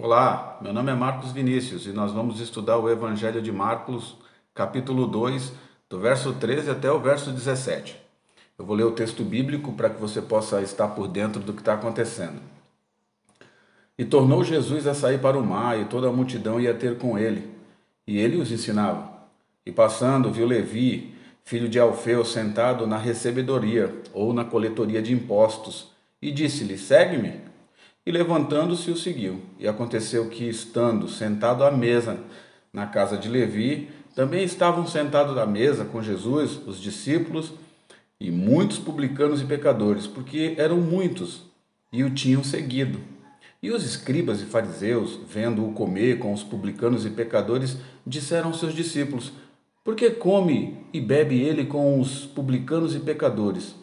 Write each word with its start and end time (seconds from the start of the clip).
Olá, 0.00 0.56
meu 0.62 0.72
nome 0.72 0.92
é 0.92 0.94
Marcos 0.94 1.32
Vinícius 1.32 1.84
e 1.84 1.88
nós 1.88 2.12
vamos 2.12 2.38
estudar 2.38 2.78
o 2.78 2.88
Evangelho 2.88 3.42
de 3.42 3.50
Marcos, 3.50 4.14
capítulo 4.54 5.08
2, 5.08 5.52
do 5.90 5.98
verso 5.98 6.34
13 6.34 6.70
até 6.70 6.88
o 6.88 7.00
verso 7.00 7.32
17. 7.32 7.96
Eu 8.56 8.64
vou 8.64 8.76
ler 8.76 8.84
o 8.84 8.92
texto 8.92 9.24
bíblico 9.24 9.72
para 9.72 9.90
que 9.90 10.00
você 10.00 10.22
possa 10.22 10.62
estar 10.62 10.86
por 10.86 11.08
dentro 11.08 11.42
do 11.42 11.52
que 11.52 11.60
está 11.60 11.74
acontecendo. 11.74 12.40
E 13.98 14.04
tornou 14.04 14.44
Jesus 14.44 14.86
a 14.86 14.94
sair 14.94 15.18
para 15.18 15.36
o 15.36 15.44
mar, 15.44 15.76
e 15.76 15.86
toda 15.86 16.06
a 16.08 16.12
multidão 16.12 16.60
ia 16.60 16.74
ter 16.74 16.96
com 16.96 17.18
ele, 17.18 17.50
e 18.06 18.18
ele 18.18 18.36
os 18.36 18.52
ensinava. 18.52 19.10
E 19.66 19.72
passando, 19.72 20.30
viu 20.30 20.46
Levi, 20.46 21.12
filho 21.42 21.68
de 21.68 21.80
Alfeu, 21.80 22.24
sentado 22.24 22.86
na 22.86 22.98
recebedoria, 22.98 24.00
ou 24.12 24.32
na 24.32 24.44
coletoria 24.44 25.02
de 25.02 25.12
impostos, 25.12 25.90
e 26.22 26.30
disse-lhe: 26.30 26.78
Segue-me. 26.78 27.47
E 28.08 28.10
levantando-se 28.10 28.90
o 28.90 28.96
seguiu. 28.96 29.42
E 29.58 29.68
aconteceu 29.68 30.30
que, 30.30 30.48
estando 30.48 31.10
sentado 31.10 31.62
à 31.62 31.70
mesa 31.70 32.18
na 32.72 32.86
casa 32.86 33.18
de 33.18 33.28
Levi, 33.28 33.90
também 34.14 34.42
estavam 34.44 34.86
sentados 34.86 35.36
à 35.36 35.44
mesa 35.44 35.84
com 35.84 36.02
Jesus, 36.02 36.58
os 36.66 36.80
discípulos, 36.80 37.52
e 38.18 38.30
muitos 38.30 38.78
publicanos 38.78 39.42
e 39.42 39.44
pecadores, 39.44 40.06
porque 40.06 40.54
eram 40.56 40.78
muitos 40.78 41.42
e 41.92 42.02
o 42.02 42.08
tinham 42.08 42.42
seguido. 42.42 42.98
E 43.62 43.70
os 43.70 43.84
escribas 43.84 44.40
e 44.40 44.46
fariseus, 44.46 45.20
vendo-o 45.28 45.72
comer 45.72 46.18
com 46.18 46.32
os 46.32 46.42
publicanos 46.42 47.04
e 47.04 47.10
pecadores, 47.10 47.76
disseram 48.06 48.46
aos 48.48 48.58
seus 48.58 48.72
discípulos: 48.72 49.32
Por 49.84 49.94
que 49.94 50.08
come 50.08 50.78
e 50.94 50.98
bebe 50.98 51.42
ele 51.42 51.66
com 51.66 52.00
os 52.00 52.24
publicanos 52.24 52.94
e 52.94 53.00
pecadores? 53.00 53.74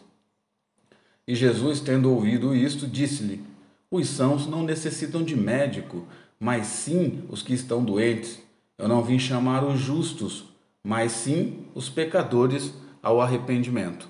E 1.28 1.32
Jesus, 1.36 1.78
tendo 1.78 2.12
ouvido 2.12 2.52
isto, 2.52 2.88
disse-lhe: 2.88 3.54
Os 3.90 4.08
sãos 4.08 4.46
não 4.46 4.62
necessitam 4.62 5.22
de 5.22 5.36
médico, 5.36 6.06
mas 6.38 6.66
sim 6.66 7.24
os 7.28 7.42
que 7.42 7.54
estão 7.54 7.84
doentes. 7.84 8.42
Eu 8.78 8.88
não 8.88 9.02
vim 9.02 9.18
chamar 9.18 9.64
os 9.64 9.78
justos, 9.78 10.44
mas 10.84 11.12
sim 11.12 11.66
os 11.74 11.88
pecadores 11.88 12.74
ao 13.02 13.20
arrependimento. 13.20 14.08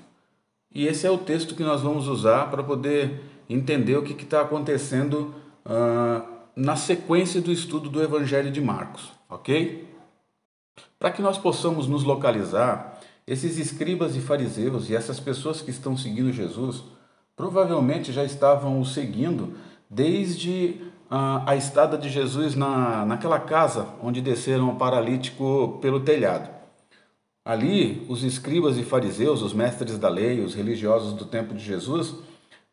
E 0.74 0.86
esse 0.86 1.06
é 1.06 1.10
o 1.10 1.18
texto 1.18 1.54
que 1.54 1.62
nós 1.62 1.82
vamos 1.82 2.08
usar 2.08 2.50
para 2.50 2.62
poder 2.62 3.20
entender 3.48 3.96
o 3.96 4.02
que 4.02 4.20
está 4.22 4.40
acontecendo 4.40 5.34
uh, 5.64 6.26
na 6.54 6.74
sequência 6.74 7.40
do 7.40 7.52
estudo 7.52 7.88
do 7.88 8.02
Evangelho 8.02 8.50
de 8.50 8.60
Marcos, 8.60 9.12
ok? 9.28 9.86
Para 10.98 11.10
que 11.10 11.22
nós 11.22 11.38
possamos 11.38 11.86
nos 11.86 12.02
localizar, 12.02 12.98
esses 13.26 13.58
escribas 13.58 14.16
e 14.16 14.20
fariseus 14.20 14.88
e 14.88 14.94
essas 14.94 15.18
pessoas 15.18 15.60
que 15.60 15.70
estão 15.70 15.96
seguindo 15.96 16.32
Jesus 16.32 16.84
provavelmente 17.36 18.12
já 18.12 18.24
estavam 18.24 18.80
o 18.80 18.84
seguindo 18.84 19.54
desde 19.88 20.80
uh, 21.10 21.44
a 21.46 21.54
estada 21.54 21.98
de 21.98 22.08
Jesus 22.08 22.54
na, 22.54 23.04
naquela 23.04 23.38
casa 23.38 23.86
onde 24.02 24.20
desceram 24.22 24.70
o 24.70 24.76
paralítico 24.76 25.78
pelo 25.80 26.00
telhado. 26.00 26.48
Ali, 27.44 28.04
os 28.08 28.24
escribas 28.24 28.76
e 28.76 28.82
fariseus, 28.82 29.40
os 29.42 29.52
mestres 29.52 29.98
da 29.98 30.08
lei, 30.08 30.40
os 30.40 30.54
religiosos 30.54 31.12
do 31.12 31.24
tempo 31.24 31.54
de 31.54 31.62
Jesus, 31.62 32.16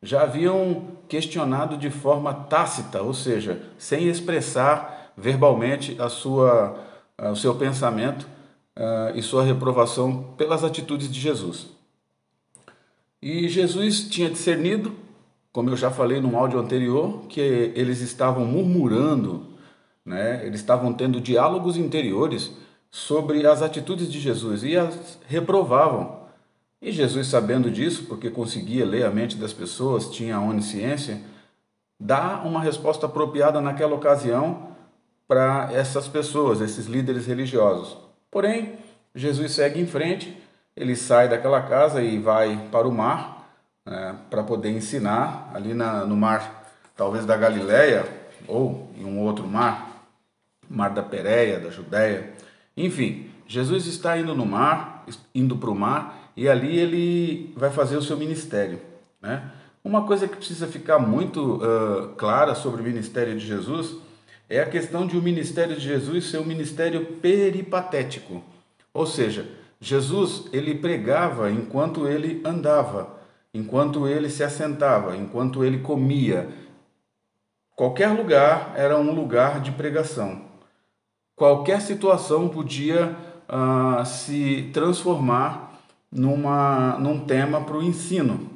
já 0.01 0.23
haviam 0.23 0.87
questionado 1.07 1.77
de 1.77 1.91
forma 1.91 2.33
tácita, 2.33 3.01
ou 3.03 3.13
seja, 3.13 3.61
sem 3.77 4.07
expressar 4.07 5.13
verbalmente 5.15 5.95
a 6.01 6.09
sua, 6.09 6.75
o 7.31 7.35
seu 7.35 7.53
pensamento 7.53 8.27
uh, 8.75 9.15
e 9.15 9.21
sua 9.21 9.43
reprovação 9.43 10.33
pelas 10.35 10.63
atitudes 10.63 11.11
de 11.11 11.19
Jesus. 11.19 11.67
E 13.23 13.47
Jesus 13.47 14.09
tinha 14.09 14.29
discernido, 14.29 14.91
como 15.53 15.69
eu 15.69 15.77
já 15.77 15.89
falei 15.89 16.19
no 16.19 16.37
áudio 16.37 16.59
anterior, 16.59 17.21
que 17.29 17.39
eles 17.39 18.01
estavam 18.01 18.43
murmurando, 18.45 19.45
né? 20.05 20.45
eles 20.45 20.59
estavam 20.59 20.91
tendo 20.91 21.21
diálogos 21.21 21.77
interiores 21.77 22.51
sobre 22.91 23.47
as 23.47 23.61
atitudes 23.61 24.11
de 24.11 24.19
Jesus 24.19 24.65
e 24.65 24.75
as 24.75 25.17
reprovavam. 25.25 26.19
E 26.81 26.91
Jesus, 26.91 27.27
sabendo 27.27 27.71
disso, 27.71 28.07
porque 28.09 28.29
conseguia 28.29 28.85
ler 28.85 29.05
a 29.05 29.09
mente 29.09 29.37
das 29.37 29.53
pessoas, 29.53 30.11
tinha 30.11 30.35
a 30.35 30.41
onisciência, 30.41 31.21
dá 31.97 32.41
uma 32.43 32.59
resposta 32.59 33.05
apropriada 33.05 33.61
naquela 33.61 33.95
ocasião 33.95 34.67
para 35.25 35.69
essas 35.71 36.09
pessoas, 36.09 36.59
esses 36.59 36.87
líderes 36.87 37.25
religiosos. 37.25 37.95
Porém, 38.29 38.73
Jesus 39.15 39.53
segue 39.53 39.79
em 39.79 39.87
frente, 39.87 40.42
ele 40.75 40.95
sai 40.95 41.29
daquela 41.29 41.61
casa 41.61 42.01
e 42.01 42.17
vai 42.19 42.67
para 42.71 42.87
o 42.87 42.91
mar 42.91 43.33
né, 43.85 44.15
para 44.29 44.43
poder 44.43 44.71
ensinar 44.71 45.51
ali 45.53 45.73
na, 45.73 46.05
no 46.05 46.15
mar, 46.15 46.71
talvez 46.95 47.25
da 47.25 47.37
Galileia 47.37 48.05
ou 48.47 48.91
em 48.97 49.05
um 49.05 49.19
outro 49.19 49.47
mar, 49.47 50.07
mar 50.69 50.89
da 50.89 51.03
Pérea, 51.03 51.59
da 51.59 51.69
Judéia. 51.69 52.33
Enfim, 52.75 53.29
Jesus 53.47 53.85
está 53.85 54.17
indo 54.17 54.33
no 54.35 54.45
mar, 54.45 55.05
indo 55.33 55.57
para 55.57 55.69
o 55.69 55.75
mar, 55.75 56.31
e 56.35 56.49
ali 56.49 56.77
ele 56.77 57.53
vai 57.55 57.69
fazer 57.69 57.95
o 57.95 58.01
seu 58.01 58.17
ministério. 58.17 58.81
Né? 59.21 59.43
Uma 59.83 60.05
coisa 60.05 60.27
que 60.27 60.37
precisa 60.37 60.65
ficar 60.65 60.97
muito 60.97 61.57
uh, 61.57 62.09
clara 62.15 62.55
sobre 62.55 62.81
o 62.81 62.83
ministério 62.83 63.37
de 63.37 63.45
Jesus 63.45 63.97
é 64.49 64.59
a 64.59 64.65
questão 64.65 65.05
de 65.05 65.17
o 65.17 65.21
ministério 65.21 65.75
de 65.75 65.81
Jesus 65.81 66.29
ser 66.29 66.39
um 66.39 66.45
ministério 66.45 67.05
peripatético. 67.21 68.43
Ou 68.93 69.05
seja, 69.05 69.47
Jesus 69.83 70.47
ele 70.53 70.75
pregava 70.75 71.51
enquanto 71.51 72.07
ele 72.07 72.41
andava, 72.45 73.19
enquanto 73.53 74.07
ele 74.07 74.29
se 74.29 74.43
assentava, 74.43 75.15
enquanto 75.15 75.63
ele 75.63 75.79
comia. 75.79 76.49
Qualquer 77.75 78.09
lugar 78.09 78.73
era 78.75 78.97
um 78.97 79.13
lugar 79.13 79.59
de 79.59 79.71
pregação 79.71 80.53
qualquer 81.35 81.81
situação 81.81 82.47
podia 82.47 83.15
uh, 83.49 84.05
se 84.05 84.69
transformar 84.73 85.73
numa, 86.11 86.97
num 86.99 87.25
tema 87.25 87.61
para 87.61 87.77
o 87.77 87.83
ensino. 87.83 88.49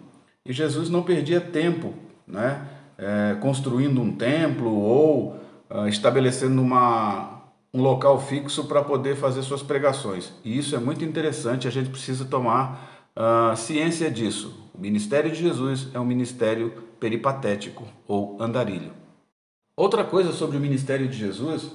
E 0.45 0.53
Jesus 0.53 0.89
não 0.89 1.03
perdia 1.03 1.41
tempo 1.41 1.93
né, 2.25 2.65
é, 2.97 3.35
construindo 3.41 4.01
um 4.01 4.13
templo 4.13 4.73
ou 4.73 5.35
uh, 5.69 5.87
estabelecendo 5.89 6.61
uma, 6.61 7.36
um 7.73 7.81
local 7.81 8.19
fixo 8.19 8.65
para 8.65 8.83
poder 8.83 9.15
fazer 9.15 9.43
suas 9.43 9.61
pregações. 9.61 10.31
E 10.43 10.57
isso 10.57 10.75
é 10.75 10.79
muito 10.79 11.03
interessante, 11.03 11.67
a 11.67 11.71
gente 11.71 11.89
precisa 11.89 12.25
tomar 12.25 13.05
uh, 13.15 13.55
ciência 13.55 14.09
disso. 14.09 14.69
O 14.73 14.79
ministério 14.79 15.31
de 15.31 15.39
Jesus 15.39 15.87
é 15.93 15.99
um 15.99 16.05
ministério 16.05 16.71
peripatético 16.99 17.87
ou 18.07 18.37
andarilho. 18.39 18.91
Outra 19.75 20.03
coisa 20.03 20.31
sobre 20.31 20.57
o 20.57 20.59
ministério 20.59 21.07
de 21.07 21.17
Jesus 21.17 21.71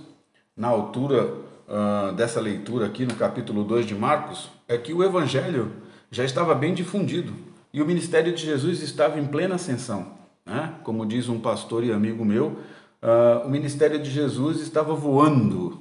na 0.57 0.69
altura 0.69 1.35
uh, 1.69 2.13
dessa 2.13 2.41
leitura 2.41 2.87
aqui 2.87 3.07
no 3.07 3.15
capítulo 3.15 3.65
2 3.65 3.87
de 3.87 3.95
Marcos, 3.95 4.51
é 4.69 4.77
que 4.77 4.93
o 4.93 5.03
evangelho 5.03 5.73
já 6.11 6.25
estava 6.25 6.55
bem 6.55 6.75
difundido 6.75 7.33
e 7.73 7.81
o 7.81 7.87
ministério 7.87 8.35
de 8.35 8.45
Jesus 8.45 8.83
estava 8.83 9.19
em 9.19 9.27
plena 9.27 9.55
ascensão. 9.55 10.13
Né? 10.45 10.75
Como 10.83 11.07
diz 11.07 11.29
um 11.29 11.41
pastor 11.41 11.85
e 11.85 11.93
amigo 11.93 12.25
meu, 12.25 12.59
uh, 13.03 13.47
o 13.47 13.51
ministério 13.51 14.01
de 14.01 14.11
Jesus 14.11 14.61
estava 14.61 14.95
voando, 14.95 15.79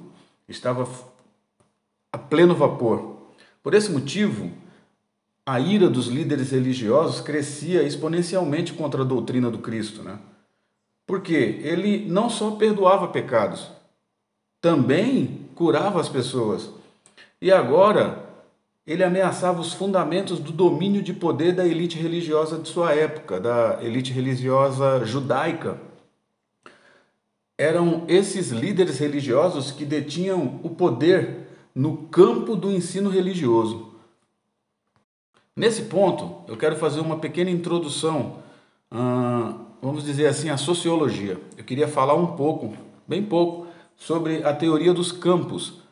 estava 0.48 0.88
a 2.12 2.18
pleno 2.18 2.54
vapor. 2.54 3.16
Por 3.62 3.74
esse 3.74 3.90
motivo, 3.90 4.50
a 5.46 5.58
ira 5.58 5.88
dos 5.88 6.06
líderes 6.06 6.50
religiosos 6.50 7.20
crescia 7.20 7.82
exponencialmente 7.82 8.72
contra 8.72 9.02
a 9.02 9.06
doutrina 9.06 9.50
do 9.50 9.58
Cristo, 9.58 10.02
né? 10.02 10.18
Porque 11.06 11.34
ele 11.34 12.06
não 12.08 12.30
só 12.30 12.52
perdoava 12.52 13.08
pecados, 13.08 13.70
também 14.60 15.48
curava 15.54 16.00
as 16.00 16.08
pessoas. 16.08 16.70
E 17.40 17.50
agora 17.50 18.24
ele 18.86 19.02
ameaçava 19.02 19.60
os 19.60 19.72
fundamentos 19.72 20.38
do 20.38 20.52
domínio 20.52 21.02
de 21.02 21.12
poder 21.12 21.54
da 21.54 21.66
elite 21.66 21.98
religiosa 21.98 22.58
de 22.58 22.68
sua 22.68 22.94
época, 22.94 23.40
da 23.40 23.78
elite 23.82 24.12
religiosa 24.12 25.04
judaica. 25.04 25.78
Eram 27.58 28.04
esses 28.08 28.50
líderes 28.50 28.98
religiosos 28.98 29.70
que 29.70 29.84
detinham 29.84 30.60
o 30.62 30.70
poder 30.70 31.48
no 31.74 31.96
campo 32.08 32.56
do 32.56 32.70
ensino 32.70 33.10
religioso. 33.10 33.92
Nesse 35.54 35.82
ponto, 35.82 36.44
eu 36.48 36.56
quero 36.56 36.76
fazer 36.76 37.00
uma 37.00 37.18
pequena 37.18 37.50
introdução, 37.50 38.38
vamos 39.82 40.02
dizer 40.04 40.26
assim, 40.26 40.48
à 40.48 40.56
sociologia. 40.56 41.38
Eu 41.56 41.64
queria 41.64 41.86
falar 41.86 42.14
um 42.14 42.28
pouco, 42.28 42.74
bem 43.06 43.22
pouco, 43.22 43.66
sobre 43.96 44.42
a 44.44 44.54
teoria 44.54 44.94
dos 44.94 45.12
campos 45.12 45.82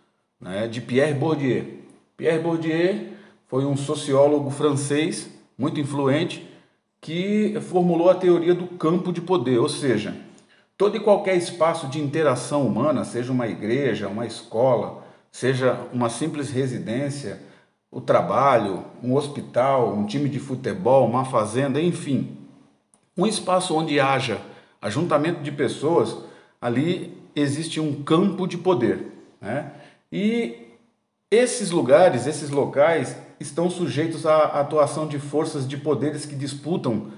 né, 0.41 0.67
de 0.67 0.81
Pierre 0.81 1.15
Bourdieu. 1.15 1.79
Pierre 2.17 2.39
Bourdieu 2.39 3.09
foi 3.49 3.65
um 3.65 3.77
sociólogo 3.77 4.51
francês 4.51 5.31
muito 5.59 5.79
influente 5.79 6.47
que 7.01 7.59
formulou 7.69 8.09
a 8.11 8.15
teoria 8.15 8.55
do 8.55 8.67
campo 8.67 9.13
de 9.13 9.21
poder, 9.21 9.59
ou 9.59 9.69
seja, 9.69 10.17
todo 10.81 10.97
e 10.97 11.01
qualquer 11.01 11.37
espaço 11.37 11.89
de 11.89 12.01
interação 12.01 12.67
humana, 12.67 13.05
seja 13.05 13.31
uma 13.31 13.47
igreja, 13.47 14.09
uma 14.09 14.25
escola, 14.25 15.05
seja 15.31 15.79
uma 15.93 16.09
simples 16.09 16.49
residência, 16.49 17.39
o 17.91 18.01
trabalho, 18.01 18.87
um 19.03 19.15
hospital, 19.15 19.93
um 19.93 20.07
time 20.07 20.27
de 20.27 20.39
futebol, 20.39 21.07
uma 21.07 21.27
fazenda, 21.27 21.79
enfim, 21.83 22.35
um 23.15 23.27
espaço 23.27 23.77
onde 23.77 24.01
haja 24.01 24.41
ajuntamento 24.81 25.43
de 25.43 25.53
pessoas, 25.53 26.17
ali 26.59 27.15
existe 27.37 27.79
um 27.79 28.03
campo 28.03 28.47
de 28.47 28.57
poder. 28.57 29.13
Né? 29.39 29.71
E 30.11 30.67
esses 31.31 31.71
lugares, 31.71 32.27
esses 32.27 32.49
locais, 32.49 33.19
estão 33.39 33.69
sujeitos 33.69 34.25
à 34.25 34.45
atuação 34.45 35.07
de 35.07 35.19
forças 35.19 35.69
de 35.69 35.77
poderes 35.77 36.25
que 36.25 36.35
disputam 36.35 37.09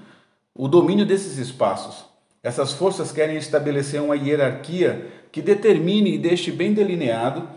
o 0.53 0.67
domínio 0.67 1.05
desses 1.05 1.37
espaços. 1.37 2.11
Essas 2.43 2.73
forças 2.73 3.13
querem 3.13 3.37
estabelecer 3.37 4.01
uma 4.01 4.17
hierarquia 4.17 5.07
que 5.31 5.41
determine 5.41 6.15
e 6.15 6.17
deixe 6.17 6.51
bem 6.51 6.73
delineado 6.73 7.47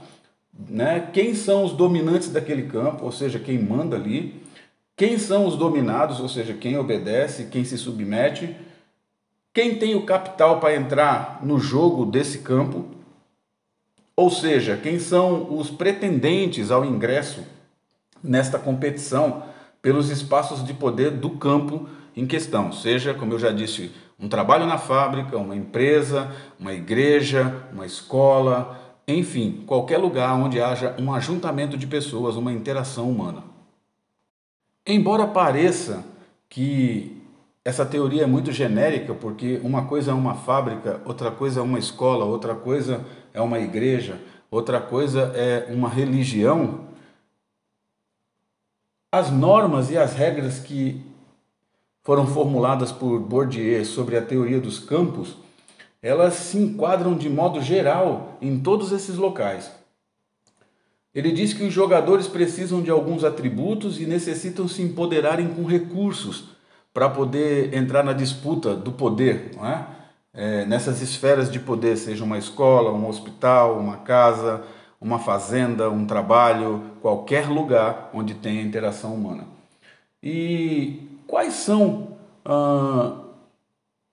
né, 0.69 1.11
quem 1.13 1.35
são 1.35 1.65
os 1.65 1.73
dominantes 1.73 2.31
daquele 2.31 2.63
campo, 2.63 3.05
ou 3.05 3.13
seja, 3.13 3.39
quem 3.39 3.59
manda 3.59 3.97
ali, 3.97 4.41
quem 4.97 5.19
são 5.19 5.47
os 5.47 5.57
dominados, 5.57 6.21
ou 6.21 6.29
seja, 6.29 6.55
quem 6.55 6.79
obedece, 6.79 7.49
quem 7.51 7.65
se 7.65 7.77
submete, 7.77 8.57
quem 9.53 9.77
tem 9.77 9.95
o 9.95 10.07
capital 10.07 10.61
para 10.61 10.75
entrar 10.77 11.45
no 11.45 11.59
jogo 11.59 12.07
desse 12.07 12.39
campo, 12.39 12.87
ou 14.15 14.31
seja, 14.31 14.79
quem 14.83 14.99
são 14.99 15.55
os 15.59 15.69
pretendentes 15.69 16.71
ao 16.71 16.85
ingresso 16.85 17.45
nesta 18.23 18.59
competição 18.59 19.43
pelos 19.83 20.11
espaços 20.11 20.65
de 20.65 20.73
poder 20.73 21.11
do 21.11 21.31
campo 21.31 21.87
em 22.17 22.27
questão, 22.27 22.73
seja, 22.73 23.13
como 23.13 23.35
eu 23.35 23.39
já 23.39 23.51
disse, 23.53 23.93
um 24.19 24.29
trabalho 24.29 24.67
na 24.67 24.79
fábrica, 24.79 25.37
uma 25.37 25.55
empresa, 25.55 26.31
uma 26.59 26.73
igreja, 26.73 27.67
uma 27.73 27.85
escola, 27.85 28.81
enfim, 29.07 29.63
qualquer 29.67 29.99
lugar 29.99 30.35
onde 30.35 30.61
haja 30.61 30.97
um 30.99 31.13
ajuntamento 31.13 31.77
de 31.77 31.87
pessoas, 31.87 32.37
uma 32.37 32.53
interação 32.53 33.11
humana. 33.11 33.45
Embora 34.87 35.27
pareça 35.27 36.05
que 36.49 37.23
essa 37.65 37.85
teoria 37.85 38.23
é 38.23 38.27
muito 38.27 38.53
genérica, 38.53 39.13
porque 39.13 39.61
uma 39.63 39.87
coisa 39.87 40.13
é 40.13 40.15
uma 40.15 40.35
fábrica, 40.35 41.01
outra 41.05 41.31
coisa 41.31 41.61
é 41.61 41.63
uma 41.63 41.79
escola, 41.79 42.25
outra 42.25 42.55
coisa 42.55 43.05
é 43.35 43.41
uma 43.41 43.59
igreja, 43.59 44.21
outra 44.51 44.81
coisa 44.81 45.33
é 45.35 45.67
uma 45.73 45.89
religião, 45.89 46.87
as 49.13 49.31
normas 49.31 49.91
e 49.91 49.99
as 49.99 50.15
regras 50.15 50.61
que 50.61 51.05
foram 52.07 52.25
formuladas 52.25 52.93
por 52.93 53.19
Bourdieu 53.19 53.85
sobre 53.85 54.17
a 54.17 54.23
teoria 54.23 54.61
dos 54.61 54.79
campos, 54.79 55.37
elas 56.01 56.35
se 56.35 56.57
enquadram 56.57 57.17
de 57.17 57.29
modo 57.29 57.61
geral 57.61 58.39
em 58.41 58.61
todos 58.61 58.93
esses 58.93 59.17
locais. 59.17 59.73
Ele 61.13 61.33
diz 61.33 61.53
que 61.53 61.65
os 61.65 61.73
jogadores 61.73 62.29
precisam 62.29 62.81
de 62.81 62.93
alguns 62.93 63.25
atributos 63.25 64.01
e 64.01 64.07
necessitam 64.07 64.69
se 64.69 64.83
empoderarem 64.83 65.49
com 65.49 65.65
recursos 65.65 66.51
para 66.95 67.11
poder 67.11 67.75
entrar 67.75 68.05
na 68.05 68.13
disputa 68.13 68.73
do 68.73 68.93
poder, 68.93 69.51
é? 69.65 69.97
É, 70.33 70.65
nessas 70.65 71.03
esferas 71.03 71.51
de 71.51 71.59
poder, 71.59 71.97
seja 71.97 72.23
uma 72.23 72.39
escola, 72.39 72.93
um 72.93 73.09
hospital, 73.09 73.81
uma 73.81 73.97
casa, 73.97 74.63
uma 75.01 75.19
fazenda, 75.19 75.91
um 75.91 76.07
trabalho, 76.07 76.83
qualquer 77.03 77.49
lugar 77.49 78.11
onde 78.15 78.35
tenha 78.35 78.63
interação 78.63 79.13
humana. 79.13 79.45
E 80.23 81.16
quais 81.27 81.55
são 81.55 82.17
ah, 82.45 83.23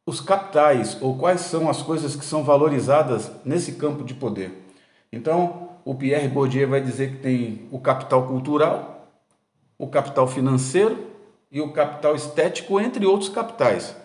os 0.06 0.19
capitais 0.19 0.98
ou 1.01 1.18
quais 1.18 1.42
são 1.42 1.69
as 1.69 1.81
coisas 1.81 2.15
que 2.15 2.25
são 2.25 2.44
valorizadas 2.44 3.31
nesse 3.45 3.74
campo 3.74 4.04
de 4.04 4.13
poder? 4.13 4.63
Então, 5.12 5.69
o 5.86 5.94
Pierre 5.95 6.27
Bourdieu 6.27 6.68
vai 6.69 6.81
dizer 6.81 7.12
que 7.12 7.18
tem 7.18 7.68
o 7.71 7.80
capital 7.80 8.27
cultural, 8.27 9.07
o 9.77 9.88
capital 9.88 10.27
financeiro 10.27 11.07
e 11.51 11.62
o 11.62 11.71
capital 11.71 12.15
estético, 12.15 12.80
entre 12.80 13.06
outros 13.06 13.30
capitais. 13.30 13.95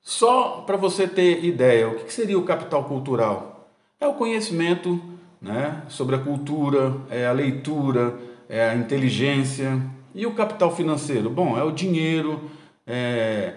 Só 0.00 0.62
para 0.66 0.76
você 0.76 1.06
ter 1.06 1.44
ideia, 1.44 1.88
o 1.88 1.96
que 1.96 2.12
seria 2.12 2.38
o 2.38 2.44
capital 2.44 2.84
cultural? 2.84 3.68
É 4.00 4.06
o 4.06 4.14
conhecimento 4.14 5.00
né, 5.40 5.82
sobre 5.88 6.16
a 6.16 6.18
cultura, 6.18 6.96
é 7.10 7.26
a 7.26 7.32
leitura, 7.32 8.16
é 8.48 8.70
a 8.70 8.74
inteligência. 8.74 9.80
E 10.14 10.26
o 10.26 10.34
capital 10.34 10.74
financeiro? 10.74 11.30
Bom, 11.30 11.58
é 11.58 11.64
o 11.64 11.70
dinheiro, 11.70 12.50
é 12.86 13.54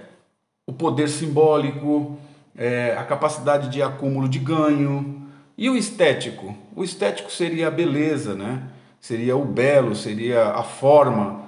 o 0.66 0.74
poder 0.74 1.10
simbólico, 1.10 2.18
é 2.56 2.96
a 2.98 3.04
capacidade 3.04 3.69
de 3.69 3.81
acúmulo 3.81 4.28
de 4.28 4.40
ganho. 4.40 5.24
E 5.57 5.69
o 5.69 5.75
estético? 5.75 6.56
O 6.75 6.84
estético 6.84 7.31
seria 7.31 7.68
a 7.68 7.72
beleza, 7.72 8.34
né? 8.36 8.63
seria 9.00 9.38
o 9.38 9.46
belo, 9.46 9.96
seria 9.96 10.52
a 10.52 10.63
forma. 10.63 11.42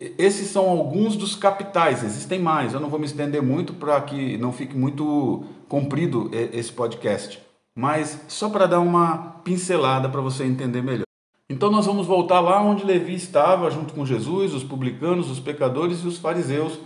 Esses 0.00 0.48
são 0.48 0.68
alguns 0.68 1.14
dos 1.14 1.36
capitais, 1.36 2.02
existem 2.02 2.38
mais. 2.38 2.72
Eu 2.72 2.80
não 2.80 2.88
vou 2.88 2.98
me 2.98 3.04
estender 3.06 3.42
muito 3.42 3.74
para 3.74 4.00
que 4.00 4.38
não 4.38 4.52
fique 4.52 4.76
muito 4.76 5.44
comprido 5.68 6.30
esse 6.32 6.72
podcast 6.72 7.40
mas 7.74 8.20
só 8.28 8.48
para 8.48 8.66
dar 8.66 8.80
uma 8.80 9.40
pincelada 9.44 10.08
para 10.08 10.20
você 10.20 10.44
entender 10.44 10.82
melhor. 10.82 11.06
Então 11.52 11.70
nós 11.70 11.84
vamos 11.84 12.06
voltar 12.06 12.40
lá 12.40 12.62
onde 12.62 12.82
Levi 12.82 13.12
estava, 13.12 13.70
junto 13.70 13.92
com 13.92 14.06
Jesus, 14.06 14.54
os 14.54 14.64
publicanos, 14.64 15.30
os 15.30 15.38
pecadores 15.38 16.02
e 16.02 16.08
os 16.08 16.16
fariseus, 16.16 16.78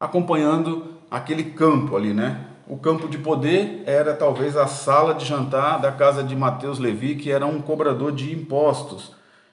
acompanhando 0.00 0.98
aquele 1.08 1.44
campo 1.44 1.96
ali, 1.96 2.12
né? 2.12 2.44
O 2.66 2.76
campo 2.76 3.06
de 3.06 3.18
poder 3.18 3.84
era 3.86 4.12
talvez 4.12 4.56
a 4.56 4.66
sala 4.66 5.14
de 5.14 5.24
jantar 5.24 5.80
da 5.80 5.92
casa 5.92 6.24
de 6.24 6.34
Mateus 6.34 6.80
Levi, 6.80 7.14
que 7.14 7.30
era 7.30 7.46
um 7.46 7.62
cobrador 7.62 8.10
de 8.10 8.32
impostos. 8.32 9.12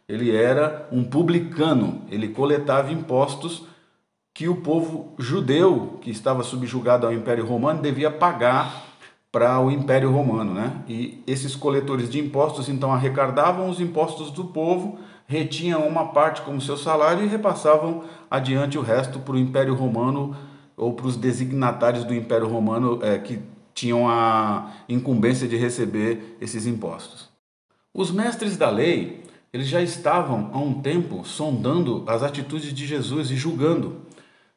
Ele 0.10 0.36
era 0.36 0.88
um 0.92 1.04
publicano, 1.04 2.02
ele 2.10 2.30
coletava 2.30 2.92
impostos 2.92 3.68
que 4.34 4.50
o 4.50 4.56
povo 4.56 5.14
judeu, 5.20 6.00
que 6.02 6.10
estava 6.10 6.42
subjugado 6.42 7.06
ao 7.06 7.14
Império 7.14 7.46
Romano, 7.46 7.80
devia 7.80 8.10
pagar 8.10 8.91
para 9.32 9.60
o 9.62 9.72
Império 9.72 10.12
Romano, 10.12 10.54
né? 10.54 10.84
E 10.88 11.24
esses 11.26 11.56
coletores 11.56 12.10
de 12.10 12.20
impostos 12.20 12.68
então 12.68 12.92
arrecadavam 12.92 13.70
os 13.70 13.80
impostos 13.80 14.30
do 14.30 14.46
povo, 14.46 15.00
retinham 15.26 15.88
uma 15.88 16.08
parte 16.08 16.42
como 16.42 16.60
seu 16.60 16.76
salário 16.76 17.24
e 17.24 17.28
repassavam 17.28 18.04
adiante 18.30 18.78
o 18.78 18.82
resto 18.82 19.20
para 19.20 19.36
o 19.36 19.40
Império 19.40 19.74
Romano 19.74 20.36
ou 20.76 20.94
para 20.94 21.08
os 21.08 21.16
designatários 21.16 22.04
do 22.04 22.14
Império 22.14 22.48
Romano 22.48 23.00
é, 23.02 23.18
que 23.18 23.40
tinham 23.74 24.10
a 24.10 24.72
incumbência 24.90 25.48
de 25.48 25.56
receber 25.56 26.38
esses 26.42 26.66
impostos. 26.66 27.30
Os 27.94 28.12
mestres 28.12 28.58
da 28.58 28.70
lei, 28.70 29.24
eles 29.54 29.68
já 29.68 29.82
estavam 29.82 30.50
há 30.54 30.58
um 30.58 30.82
tempo 30.82 31.26
sondando 31.26 32.04
as 32.08 32.22
atitudes 32.22 32.74
de 32.74 32.86
Jesus 32.86 33.32
e 33.32 33.36
julgando 33.36 34.02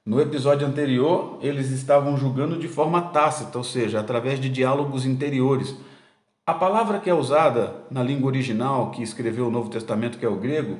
no 0.06 0.20
episódio 0.20 0.66
anterior, 0.66 1.38
eles 1.40 1.70
estavam 1.70 2.14
julgando 2.16 2.58
de 2.58 2.68
forma 2.68 3.00
tácita, 3.00 3.56
ou 3.56 3.64
seja, 3.64 4.00
através 4.00 4.38
de 4.38 4.50
diálogos 4.50 5.06
interiores. 5.06 5.74
A 6.46 6.52
palavra 6.52 6.98
que 6.98 7.08
é 7.08 7.14
usada 7.14 7.74
na 7.90 8.02
língua 8.02 8.28
original, 8.28 8.90
que 8.90 9.02
escreveu 9.02 9.46
o 9.46 9.50
Novo 9.50 9.70
Testamento, 9.70 10.18
que 10.18 10.26
é 10.26 10.28
o 10.28 10.36
grego, 10.36 10.76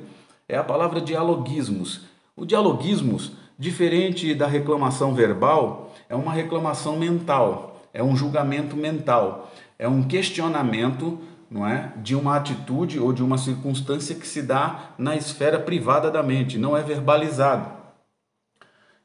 é 0.47 0.55
a 0.55 0.63
palavra 0.63 1.01
dialogismos. 1.01 2.01
O 2.35 2.45
dialogismos, 2.45 3.31
diferente 3.57 4.35
da 4.35 4.45
reclamação 4.45 5.15
verbal, 5.15 5.91
é 6.07 6.15
uma 6.15 6.31
reclamação 6.31 6.95
mental, 6.95 7.81
é 7.91 8.03
um 8.03 8.15
julgamento 8.15 8.75
mental, 8.75 9.51
é 9.79 9.87
um 9.87 10.03
questionamento 10.03 11.17
não 11.49 11.65
é, 11.65 11.93
de 11.97 12.15
uma 12.15 12.35
atitude 12.35 12.99
ou 12.99 13.13
de 13.13 13.23
uma 13.23 13.37
circunstância 13.37 14.15
que 14.15 14.27
se 14.27 14.41
dá 14.41 14.91
na 14.97 15.15
esfera 15.15 15.59
privada 15.59 16.11
da 16.11 16.21
mente, 16.21 16.59
não 16.59 16.77
é 16.77 16.83
verbalizado. 16.83 17.74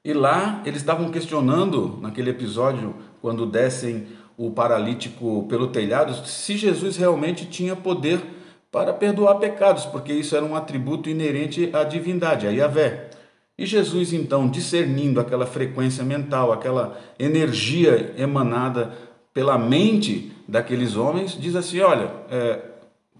E 0.05 0.13
lá 0.13 0.63
eles 0.65 0.81
estavam 0.81 1.11
questionando, 1.11 1.99
naquele 2.01 2.31
episódio, 2.31 2.95
quando 3.21 3.45
descem 3.45 4.07
o 4.37 4.51
paralítico 4.51 5.47
pelo 5.49 5.67
telhado, 5.67 6.15
se 6.27 6.57
Jesus 6.57 6.97
realmente 6.97 7.45
tinha 7.45 7.77
poder 7.77 8.21
para 8.73 8.93
perdoar 8.93 9.35
pecados, 9.35 9.85
porque 9.85 10.13
isso 10.13 10.35
era 10.35 10.45
um 10.45 10.57
atributo 10.57 11.11
inerente 11.11 11.69
à 11.73 11.85
divindade, 11.85 12.47
a 12.47 12.51
Yahvé. 12.51 13.11
E 13.59 13.67
Jesus, 13.67 14.15
então, 14.15 14.49
discernindo 14.49 15.21
aquela 15.21 15.45
frequência 15.45 16.03
mental, 16.03 16.51
aquela 16.51 16.99
energia 17.19 18.15
emanada 18.17 18.95
pela 19.35 19.59
mente 19.59 20.33
daqueles 20.49 20.97
homens, 20.97 21.37
diz 21.39 21.55
assim: 21.55 21.81
Olha, 21.81 22.11
é, 22.31 22.61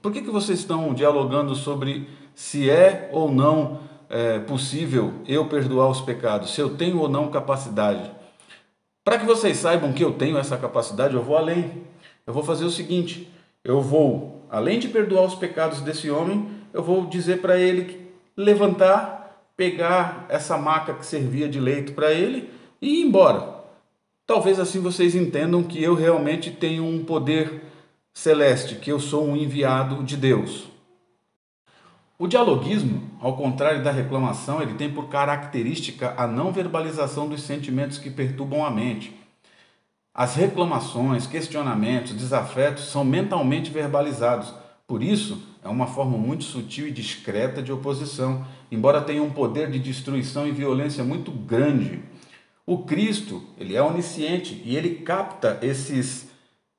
por 0.01 0.11
que, 0.11 0.23
que 0.23 0.31
vocês 0.31 0.61
estão 0.61 0.95
dialogando 0.95 1.55
sobre 1.55 2.09
se 2.35 2.71
é 2.71 3.11
ou 3.13 3.31
não 3.31 3.81
é, 4.11 4.41
possível 4.41 5.15
eu 5.27 5.47
perdoar 5.47 5.89
os 5.89 6.01
pecados, 6.01 6.53
se 6.53 6.61
eu 6.61 6.77
tenho 6.77 6.99
ou 6.99 7.09
não 7.09 7.31
capacidade. 7.31 8.11
Para 9.05 9.19
que 9.19 9.25
vocês 9.25 9.57
saibam 9.57 9.93
que 9.93 10.05
eu 10.05 10.13
tenho 10.13 10.37
essa 10.37 10.57
capacidade, 10.57 11.15
eu 11.15 11.23
vou 11.23 11.37
além. 11.37 11.85
Eu 12.27 12.35
vou 12.35 12.43
fazer 12.43 12.65
o 12.65 12.71
seguinte: 12.71 13.31
eu 13.65 13.81
vou, 13.81 14.45
além 14.51 14.79
de 14.79 14.89
perdoar 14.89 15.25
os 15.25 15.35
pecados 15.35 15.81
desse 15.81 16.11
homem, 16.11 16.49
eu 16.75 16.83
vou 16.83 17.07
dizer 17.07 17.41
para 17.41 17.59
ele 17.59 18.11
levantar, 18.37 19.47
pegar 19.57 20.27
essa 20.29 20.59
maca 20.59 20.95
que 20.95 21.07
servia 21.07 21.49
de 21.49 21.61
leito 21.61 21.93
para 21.93 22.13
ele 22.13 22.51
e 22.83 23.01
ir 23.01 23.07
embora. 23.07 23.61
Talvez 24.27 24.61
assim 24.61 24.81
vocês 24.81 25.15
entendam 25.15 25.63
que 25.63 25.83
eu 25.83 25.95
realmente 25.95 26.51
tenho 26.51 26.85
um 26.85 27.05
poder 27.05 27.63
celeste, 28.13 28.77
que 28.77 28.91
eu 28.91 29.01
sou 29.01 29.27
um 29.27 29.37
enviado 29.37 30.03
de 30.05 30.17
Deus. 30.17 30.70
O 32.21 32.29
dialogismo, 32.29 33.01
ao 33.19 33.35
contrário 33.35 33.83
da 33.83 33.91
reclamação, 33.91 34.61
ele 34.61 34.75
tem 34.75 34.93
por 34.93 35.09
característica 35.09 36.13
a 36.19 36.27
não 36.27 36.53
verbalização 36.53 37.27
dos 37.27 37.41
sentimentos 37.41 37.97
que 37.97 38.11
perturbam 38.11 38.63
a 38.63 38.71
mente. 38.71 39.17
As 40.13 40.35
reclamações, 40.35 41.27
questionamentos, 41.27 42.13
desafetos 42.13 42.91
são 42.91 43.07
mentalmente 43.07 43.71
verbalizados. 43.71 44.53
Por 44.87 45.03
isso, 45.03 45.43
é 45.65 45.69
uma 45.71 45.87
forma 45.87 46.19
muito 46.19 46.45
sutil 46.45 46.87
e 46.89 46.93
discreta 46.93 47.63
de 47.63 47.73
oposição, 47.73 48.45
embora 48.71 49.01
tenha 49.01 49.23
um 49.23 49.31
poder 49.31 49.71
de 49.71 49.79
destruição 49.79 50.47
e 50.47 50.53
violência 50.53 51.03
muito 51.03 51.31
grande. 51.31 52.03
O 52.67 52.85
Cristo, 52.85 53.43
ele 53.57 53.75
é 53.75 53.83
onisciente 53.83 54.61
e 54.63 54.77
ele 54.77 54.97
capta 54.97 55.59
esses 55.63 56.29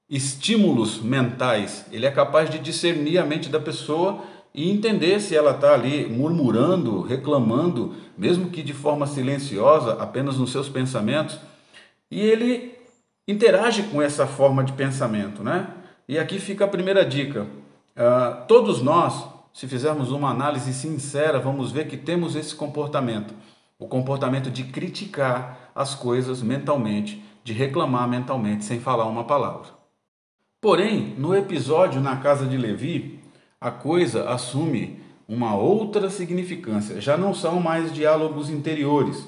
estímulos 0.07 1.01
mentais. 1.01 1.83
Ele 1.91 2.05
é 2.05 2.12
capaz 2.12 2.48
de 2.48 2.60
discernir 2.60 3.17
a 3.17 3.25
mente 3.25 3.50
da 3.50 3.60
pessoa 3.60 4.24
e 4.53 4.70
entender 4.70 5.20
se 5.22 5.36
ela 5.36 5.51
está 5.51 5.74
ali 5.74 6.08
murmurando, 6.08 7.01
reclamando, 7.01 7.96
mesmo 8.17 8.50
que 8.50 8.62
de 8.62 8.74
forma 8.74 9.08
silenciosa, 9.08 9.93
apenas 9.93 10.38
nos 10.38 10.51
seus 10.51 10.67
pensamentos. 10.67 11.39
E 12.10 12.20
ele 12.20 12.77
interage 13.27 13.84
com 13.84 14.01
essa 14.01 14.27
forma 14.27 14.63
de 14.63 14.74
pensamento, 14.74 15.43
né? 15.43 15.67
E 16.08 16.20
aqui 16.20 16.39
fica 16.39 16.65
a 16.65 16.67
primeira 16.67 17.05
dica. 17.05 17.43
Uh, 17.43 18.46
todos 18.48 18.81
nós, 18.81 19.25
se 19.53 19.67
fizermos 19.67 20.12
uma 20.12 20.29
análise 20.29 20.74
sincera, 20.74 21.39
vamos 21.39 21.72
ver 21.72 21.88
que 21.88 21.96
temos 21.96 22.36
esse 22.36 22.53
comportamento. 22.53 23.34
O 23.79 23.88
comportamento 23.88 24.51
de 24.51 24.65
criticar 24.65 25.72
as 25.74 25.96
coisas 25.96 26.41
mentalmente, 26.41 27.24
de 27.43 27.53
reclamar 27.53 28.08
mentalmente 28.08 28.65
sem 28.65 28.81
falar 28.81 29.05
uma 29.05 29.24
palavra. 29.24 29.70
Porém, 30.60 31.15
no 31.17 31.34
episódio 31.34 32.01
na 32.01 32.17
casa 32.17 32.46
de 32.46 32.58
Levi, 32.58 33.21
a 33.62 33.70
coisa 33.70 34.27
assume 34.27 35.00
uma 35.27 35.56
outra 35.56 36.10
significância. 36.10 37.00
Já 37.00 37.15
não 37.15 37.32
são 37.32 37.62
mais 37.62 37.94
diálogos 37.94 38.50
interiores, 38.50 39.24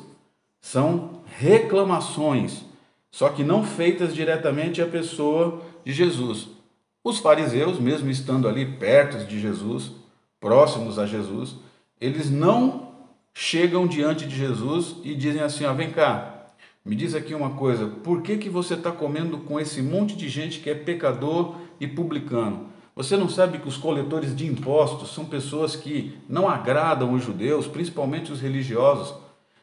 são 0.59 1.21
reclamações, 1.37 2.63
só 3.11 3.29
que 3.29 3.43
não 3.43 3.63
feitas 3.63 4.15
diretamente 4.15 4.81
à 4.81 4.87
pessoa 4.87 5.61
de 5.85 5.93
Jesus. 5.93 6.47
Os 7.03 7.19
fariseus, 7.19 7.79
mesmo 7.79 8.09
estando 8.09 8.47
ali 8.47 8.65
perto 8.65 9.25
de 9.27 9.39
Jesus, 9.39 9.91
próximos 10.39 10.97
a 10.97 11.05
Jesus, 11.05 11.55
eles 12.01 12.31
não 12.31 12.91
chegam 13.33 13.85
diante 13.85 14.25
de 14.25 14.35
Jesus 14.35 14.95
e 15.03 15.13
dizem 15.13 15.41
assim: 15.41 15.65
ó, 15.65 15.73
vem 15.73 15.91
cá, 15.91 16.47
me 16.83 16.95
diz 16.95 17.13
aqui 17.13 17.35
uma 17.35 17.51
coisa, 17.51 17.87
por 17.87 18.21
que, 18.21 18.37
que 18.37 18.49
você 18.49 18.73
está 18.73 18.91
comendo 18.91 19.37
com 19.37 19.59
esse 19.59 19.81
monte 19.81 20.15
de 20.15 20.27
gente 20.27 20.59
que 20.59 20.69
é 20.69 20.75
pecador 20.75 21.55
e 21.79 21.87
publicano? 21.87 22.72
Você 22.95 23.17
não 23.17 23.27
sabe 23.27 23.57
que 23.57 23.67
os 23.67 23.77
coletores 23.77 24.35
de 24.35 24.45
impostos 24.45 25.13
são 25.13 25.25
pessoas 25.25 25.75
que 25.75 26.17
não 26.29 26.47
agradam 26.47 27.13
os 27.13 27.23
judeus, 27.23 27.65
principalmente 27.65 28.31
os 28.31 28.39
religiosos? 28.39 29.15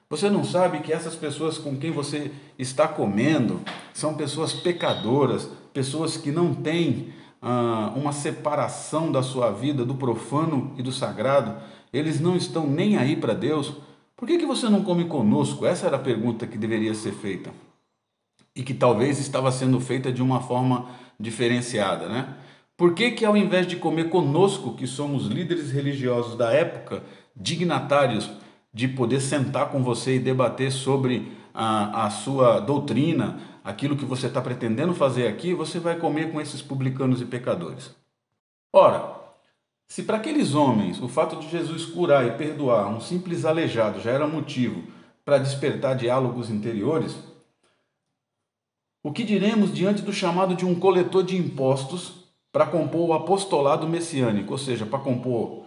Você 0.09 0.29
não 0.29 0.43
sabe 0.43 0.81
que 0.81 0.93
essas 0.93 1.15
pessoas 1.15 1.57
com 1.57 1.77
quem 1.77 1.93
você 1.93 2.33
está 2.59 2.89
comendo 2.89 3.61
são 3.95 4.15
pessoas 4.15 4.53
pecadoras, 4.53 5.49
pessoas 5.73 6.17
que 6.17 6.33
não 6.33 6.53
têm 6.53 7.13
ah, 7.41 7.93
uma 7.95 8.11
separação 8.11 9.13
da 9.13 9.23
sua 9.23 9.53
vida 9.53 9.85
do 9.85 9.95
profano 9.95 10.75
e 10.77 10.83
do 10.83 10.91
sagrado? 10.91 11.55
Eles 11.93 12.21
não 12.21 12.35
estão 12.35 12.67
nem 12.67 12.97
aí 12.97 13.15
para 13.15 13.33
Deus? 13.33 13.75
Por 14.17 14.27
que, 14.27 14.39
que 14.39 14.47
você 14.47 14.69
não 14.69 14.83
come 14.83 15.05
conosco? 15.05 15.65
Essa 15.65 15.87
era 15.87 15.97
a 15.97 16.01
pergunta 16.01 16.49
que 16.49 16.59
deveria 16.59 16.95
ser 16.95 17.13
feita 17.13 17.51
e 18.57 18.65
que 18.65 18.75
talvez 18.75 19.21
estava 19.21 19.53
sendo 19.53 19.81
feita 19.81 20.13
de 20.13 20.21
uma 20.21 20.41
forma 20.41 20.89
diferenciada, 21.19 22.09
né? 22.09 22.37
Por 22.81 22.95
que, 22.95 23.11
que 23.11 23.27
ao 23.27 23.37
invés 23.37 23.67
de 23.67 23.77
comer 23.77 24.09
conosco, 24.09 24.75
que 24.75 24.87
somos 24.87 25.27
líderes 25.27 25.71
religiosos 25.71 26.35
da 26.35 26.51
época, 26.51 27.03
dignatários 27.37 28.31
de 28.73 28.89
poder 28.89 29.21
sentar 29.21 29.69
com 29.69 29.85
você 29.85 30.17
e 30.17 30.19
debater 30.19 30.73
sobre 30.73 31.31
a, 31.53 32.07
a 32.07 32.09
sua 32.09 32.59
doutrina, 32.59 33.39
aquilo 33.63 33.99
que 33.99 34.07
você 34.07 34.29
está 34.29 34.41
pretendendo 34.41 34.95
fazer 34.95 35.29
aqui, 35.29 35.53
você 35.53 35.79
vai 35.79 35.99
comer 35.99 36.33
com 36.33 36.41
esses 36.41 36.63
publicanos 36.63 37.21
e 37.21 37.27
pecadores? 37.27 37.95
Ora, 38.73 39.15
se 39.87 40.03
para 40.03 40.17
aqueles 40.17 40.55
homens 40.55 41.03
o 41.03 41.09
fato 41.09 41.37
de 41.37 41.51
Jesus 41.51 41.85
curar 41.85 42.27
e 42.27 42.39
perdoar 42.39 42.89
um 42.89 42.99
simples 42.99 43.45
aleijado 43.45 44.01
já 44.01 44.11
era 44.11 44.27
motivo 44.27 44.85
para 45.23 45.37
despertar 45.37 45.97
diálogos 45.97 46.49
interiores, 46.49 47.15
o 49.03 49.13
que 49.13 49.23
diremos 49.23 49.71
diante 49.71 50.01
do 50.01 50.15
chamado 50.15 50.55
de 50.55 50.65
um 50.65 50.75
coletor 50.75 51.23
de 51.23 51.37
impostos 51.37 52.20
para 52.53 52.67
compor 52.67 53.09
o 53.09 53.13
apostolado 53.13 53.89
messiânico, 53.89 54.53
ou 54.53 54.59
seja, 54.59 54.85
para 54.85 54.99
compor 54.99 55.65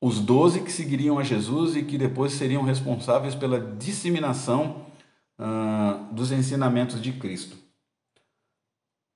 os 0.00 0.20
doze 0.20 0.60
que 0.60 0.70
seguiriam 0.70 1.18
a 1.18 1.22
Jesus 1.22 1.76
e 1.76 1.82
que 1.82 1.96
depois 1.96 2.32
seriam 2.32 2.62
responsáveis 2.62 3.34
pela 3.34 3.58
disseminação 3.58 4.84
uh, 5.38 6.12
dos 6.12 6.30
ensinamentos 6.30 7.00
de 7.00 7.12
Cristo. 7.12 7.56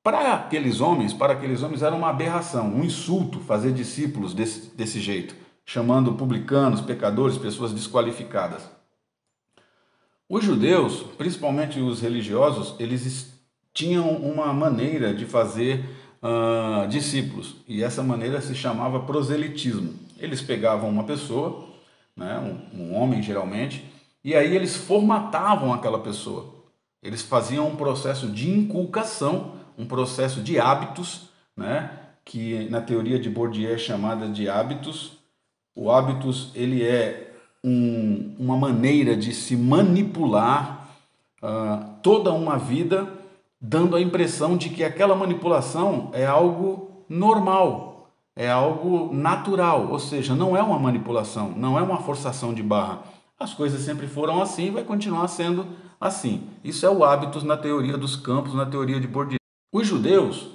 Para 0.02 0.32
aqueles 0.32 0.80
homens, 0.80 1.12
para 1.12 1.34
aqueles 1.34 1.62
homens 1.62 1.82
era 1.82 1.94
uma 1.94 2.08
aberração, 2.08 2.68
um 2.75 2.84
insulto 2.84 3.40
fazer 3.40 3.72
discípulos 3.72 4.32
desse, 4.32 4.75
desse 4.75 5.00
jeito, 5.00 5.34
chamando 5.66 6.14
publicanos, 6.14 6.80
pecadores, 6.80 7.37
pessoas 7.37 7.72
desqualificadas. 7.72 8.70
Os 10.26 10.44
judeus, 10.44 11.02
principalmente 11.18 11.80
os 11.80 12.00
religiosos, 12.00 12.75
eles 12.78 13.34
tinham 13.75 14.08
uma 14.08 14.52
maneira 14.52 15.12
de 15.12 15.26
fazer 15.26 15.84
uh, 16.22 16.87
discípulos. 16.88 17.56
E 17.66 17.82
essa 17.82 18.02
maneira 18.02 18.40
se 18.40 18.54
chamava 18.54 19.00
proselitismo. 19.00 19.94
Eles 20.18 20.40
pegavam 20.40 20.88
uma 20.88 21.04
pessoa, 21.04 21.66
né, 22.16 22.38
um, 22.75 22.80
um 22.80 22.94
homem 22.94 23.22
geralmente, 23.22 23.84
e 24.25 24.34
aí 24.34 24.54
eles 24.54 24.76
formatavam 24.76 25.72
aquela 25.72 26.00
pessoa. 26.00 26.54
Eles 27.02 27.22
faziam 27.22 27.68
um 27.68 27.76
processo 27.76 28.28
de 28.28 28.50
inculcação, 28.50 29.52
um 29.76 29.87
processo 29.87 30.40
de 30.40 30.58
hábitos, 30.58 31.28
né, 31.56 31.90
que 32.25 32.68
na 32.68 32.80
teoria 32.80 33.18
de 33.18 33.30
Bourdieu 33.30 33.72
é 33.72 33.78
chamada 33.78 34.28
de 34.28 34.48
hábitos. 34.48 35.12
O 35.75 35.90
hábitos 35.90 36.50
ele 36.54 36.82
é 36.82 37.32
um, 37.62 38.34
uma 38.38 38.56
maneira 38.56 39.16
de 39.16 39.32
se 39.32 39.56
manipular 39.56 40.88
uh, 41.42 41.94
toda 42.02 42.32
uma 42.32 42.58
vida 42.58 43.08
dando 43.61 43.97
a 43.97 44.00
impressão 44.00 44.57
de 44.57 44.71
que 44.71 44.85
aquela 44.85 45.15
manipulação 45.15 46.11
é 46.12 46.25
algo 46.27 47.05
normal, 47.09 48.11
é 48.37 48.50
algo 48.50 49.12
natural, 49.12 49.88
ou 49.91 49.99
seja, 49.99 50.35
não 50.35 50.57
é 50.57 50.62
uma 50.62 50.79
manipulação, 50.79 51.50
não 51.57 51.79
é 51.79 51.83
uma 51.83 51.99
forçação 51.99 52.55
de 52.55 52.62
barra. 52.62 53.03
As 53.38 53.55
coisas 53.55 53.83
sempre 53.83 54.07
foram 54.07 54.41
assim 54.41 54.67
e 54.67 54.71
vai 54.71 54.85
continuar 54.85 55.27
sendo 55.29 55.67
assim. 56.00 56.49
Isso 56.62 56.87
é 56.87 56.91
o 56.91 57.05
hábitos 57.05 57.43
na 57.43 57.57
teoria 57.57 57.97
dos 57.97 58.17
campos, 58.17 58.55
na 58.55 58.67
teoria 58.67 59.00
de 59.00 59.07
Bourdieu. 59.07 59.38
Os 59.73 59.87
judeus 59.87 60.49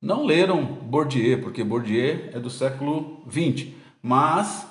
não 0.00 0.24
leram 0.24 0.64
Bourdieu, 0.64 1.40
porque 1.42 1.64
Bourdieu 1.64 2.30
é 2.32 2.38
do 2.38 2.50
século 2.50 3.22
XX, 3.30 3.68
mas 4.02 4.66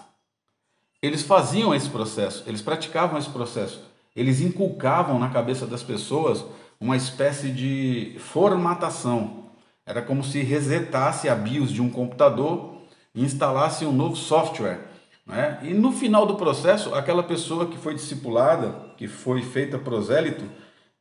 eles 1.01 1.24
faziam 1.24 1.74
esse 1.74 1.89
processo, 1.89 2.44
eles 2.48 2.62
praticavam 2.62 3.18
esse 3.18 3.30
processo, 3.30 3.82
eles 4.15 4.42
inculcavam 4.42 5.20
na 5.20 5.30
cabeça 5.30 5.68
das 5.68 5.84
pessoas 5.84 6.46
uma 6.79 6.96
espécie 6.96 7.50
de 7.50 8.15
formatação. 8.20 9.46
Era 9.86 10.01
como 10.01 10.24
se 10.24 10.41
resetasse 10.41 11.29
a 11.29 11.36
BIOS 11.36 11.72
de 11.72 11.82
um 11.82 11.89
computador 11.89 12.75
e 13.13 13.24
instalasse 13.24 13.86
um 13.86 13.91
novo 13.91 14.15
software. 14.15 14.79
Né? 15.25 15.60
E 15.63 15.74
no 15.74 15.91
final 15.91 16.25
do 16.25 16.36
processo, 16.36 16.94
aquela 16.94 17.24
pessoa 17.24 17.67
que 17.67 17.77
foi 17.77 17.94
discipulada, 17.94 18.94
que 18.98 19.08
foi 19.08 19.41
feita 19.41 19.77
prosélito, 19.77 20.44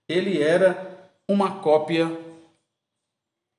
ele 0.09 0.43
era 0.43 1.11
uma 1.28 1.52
cópia 1.57 2.11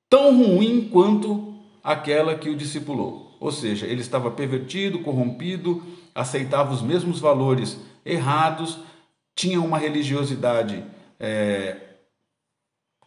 tão 0.08 0.36
ruim 0.36 0.88
quanto 0.88 1.54
aquela 1.82 2.36
que 2.36 2.48
o 2.48 2.56
discipulou. 2.56 3.36
Ou 3.38 3.52
seja, 3.52 3.86
ele 3.86 4.00
estava 4.00 4.30
pervertido, 4.30 5.00
corrompido, 5.00 5.82
aceitava 6.14 6.72
os 6.72 6.82
mesmos 6.82 7.20
valores 7.20 7.78
errados, 8.04 8.78
tinha 9.34 9.60
uma 9.60 9.78
religiosidade 9.78 10.82
é, 11.20 11.76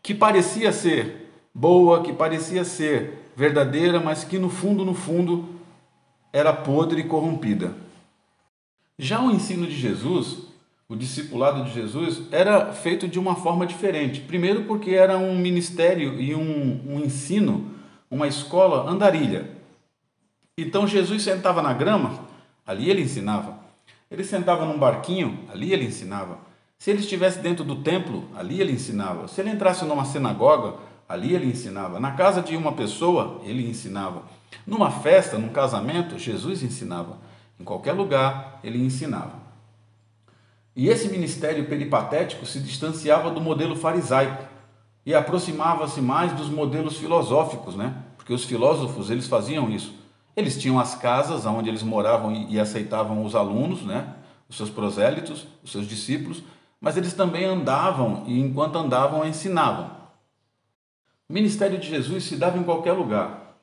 que 0.09 0.15
parecia 0.15 0.73
ser 0.73 1.29
boa, 1.53 2.01
que 2.01 2.11
parecia 2.11 2.65
ser 2.65 3.31
verdadeira, 3.35 3.99
mas 3.99 4.23
que 4.23 4.39
no 4.39 4.49
fundo, 4.49 4.83
no 4.83 4.95
fundo, 4.95 5.47
era 6.33 6.51
podre 6.51 7.01
e 7.01 7.03
corrompida. 7.03 7.75
Já 8.97 9.21
o 9.21 9.29
ensino 9.29 9.67
de 9.67 9.75
Jesus, 9.75 10.47
o 10.87 10.95
discipulado 10.95 11.63
de 11.63 11.71
Jesus, 11.71 12.23
era 12.31 12.73
feito 12.73 13.07
de 13.07 13.19
uma 13.19 13.35
forma 13.35 13.67
diferente. 13.67 14.21
Primeiro, 14.21 14.63
porque 14.63 14.95
era 14.95 15.15
um 15.15 15.37
ministério 15.37 16.19
e 16.19 16.33
um, 16.33 16.81
um 16.87 16.99
ensino, 16.99 17.69
uma 18.09 18.27
escola 18.27 18.89
andarilha. 18.89 19.47
Então 20.57 20.87
Jesus 20.87 21.21
sentava 21.21 21.61
na 21.61 21.71
grama, 21.71 22.19
ali 22.65 22.89
ele 22.89 23.03
ensinava. 23.03 23.59
Ele 24.09 24.23
sentava 24.23 24.65
num 24.65 24.79
barquinho, 24.79 25.37
ali 25.53 25.71
ele 25.71 25.85
ensinava. 25.85 26.48
Se 26.79 26.89
ele 26.91 27.01
estivesse 27.01 27.39
dentro 27.39 27.65
do 27.65 27.75
templo, 27.75 28.23
ali 28.33 28.61
ele 28.61 28.71
ensinava. 28.71 29.27
Se 29.27 29.41
ele 29.41 29.49
entrasse 29.49 29.83
numa 29.83 30.05
sinagoga, 30.05 30.75
ali 31.09 31.35
ele 31.35 31.47
ensinava. 31.47 31.99
Na 31.99 32.11
casa 32.11 32.41
de 32.41 32.55
uma 32.55 32.71
pessoa, 32.71 33.41
ele 33.43 33.69
ensinava. 33.69 34.23
Numa 34.65 34.89
festa, 34.89 35.37
num 35.37 35.49
casamento, 35.49 36.17
Jesus 36.17 36.63
ensinava. 36.63 37.17
Em 37.59 37.65
qualquer 37.65 37.91
lugar, 37.91 38.61
ele 38.63 38.81
ensinava. 38.81 39.33
E 40.73 40.87
esse 40.87 41.09
ministério 41.09 41.65
peripatético 41.65 42.45
se 42.45 42.61
distanciava 42.61 43.29
do 43.29 43.41
modelo 43.41 43.75
farisaico, 43.75 44.41
e 45.05 45.13
aproximava-se 45.13 45.99
mais 45.99 46.31
dos 46.31 46.47
modelos 46.47 46.97
filosóficos, 46.97 47.75
né? 47.75 47.93
Porque 48.15 48.31
os 48.31 48.45
filósofos, 48.45 49.09
eles 49.09 49.27
faziam 49.27 49.69
isso. 49.69 49.93
Eles 50.33 50.57
tinham 50.57 50.79
as 50.79 50.95
casas 50.95 51.45
onde 51.45 51.67
eles 51.67 51.83
moravam 51.83 52.31
e 52.47 52.57
aceitavam 52.57 53.25
os 53.25 53.35
alunos, 53.35 53.81
né? 53.81 54.13
Os 54.47 54.55
seus 54.55 54.69
prosélitos, 54.69 55.45
os 55.61 55.71
seus 55.71 55.85
discípulos, 55.85 56.43
mas 56.79 56.97
eles 56.97 57.13
também 57.13 57.45
andavam 57.45 58.23
e 58.25 58.39
enquanto 58.39 58.77
andavam 58.77 59.25
ensinavam. 59.25 59.91
O 61.27 61.33
ministério 61.33 61.77
de 61.77 61.87
Jesus 61.87 62.23
se 62.23 62.35
dava 62.35 62.57
em 62.57 62.63
qualquer 62.63 62.93
lugar. 62.93 63.57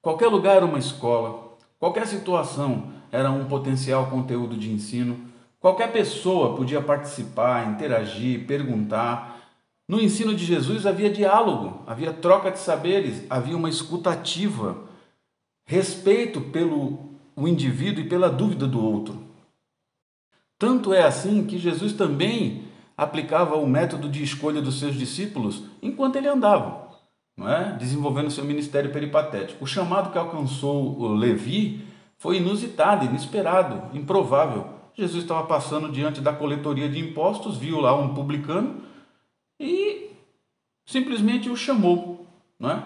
Qualquer 0.00 0.28
lugar 0.28 0.56
era 0.56 0.64
uma 0.64 0.78
escola, 0.78 1.56
qualquer 1.78 2.06
situação 2.06 2.92
era 3.10 3.30
um 3.30 3.46
potencial 3.46 4.06
conteúdo 4.06 4.56
de 4.56 4.70
ensino, 4.70 5.18
qualquer 5.58 5.90
pessoa 5.90 6.54
podia 6.54 6.80
participar, 6.80 7.68
interagir, 7.68 8.46
perguntar. 8.46 9.40
No 9.88 10.00
ensino 10.00 10.34
de 10.34 10.44
Jesus 10.44 10.86
havia 10.86 11.10
diálogo, 11.10 11.82
havia 11.86 12.12
troca 12.12 12.50
de 12.50 12.58
saberes, 12.58 13.24
havia 13.28 13.56
uma 13.56 13.68
escuta 13.68 14.10
ativa, 14.10 14.76
respeito 15.66 16.40
pelo 16.40 17.08
o 17.34 17.46
indivíduo 17.46 18.04
e 18.04 18.08
pela 18.08 18.28
dúvida 18.28 18.66
do 18.66 18.84
outro. 18.84 19.27
Tanto 20.58 20.92
é 20.92 21.02
assim 21.04 21.44
que 21.44 21.58
Jesus 21.58 21.92
também 21.92 22.64
aplicava 22.96 23.56
o 23.56 23.66
método 23.66 24.08
de 24.08 24.22
escolha 24.22 24.60
dos 24.60 24.78
seus 24.78 24.96
discípulos 24.96 25.62
enquanto 25.80 26.16
ele 26.16 26.28
andava 26.28 26.88
não 27.38 27.48
é? 27.48 27.72
desenvolvendo 27.76 28.32
seu 28.32 28.44
ministério 28.44 28.92
peripatético. 28.92 29.62
O 29.62 29.66
chamado 29.66 30.10
que 30.10 30.18
alcançou 30.18 31.14
Levi 31.14 31.86
foi 32.18 32.38
inusitado, 32.38 33.04
inesperado, 33.04 33.96
improvável. 33.96 34.66
Jesus 34.92 35.22
estava 35.22 35.46
passando 35.46 35.92
diante 35.92 36.20
da 36.20 36.32
coletoria 36.32 36.88
de 36.88 36.98
impostos, 36.98 37.56
viu 37.56 37.80
lá 37.80 37.94
um 37.94 38.12
publicano 38.12 38.82
e 39.60 40.10
simplesmente 40.84 41.48
o 41.48 41.56
chamou. 41.56 42.26
Não 42.58 42.70
é? 42.72 42.82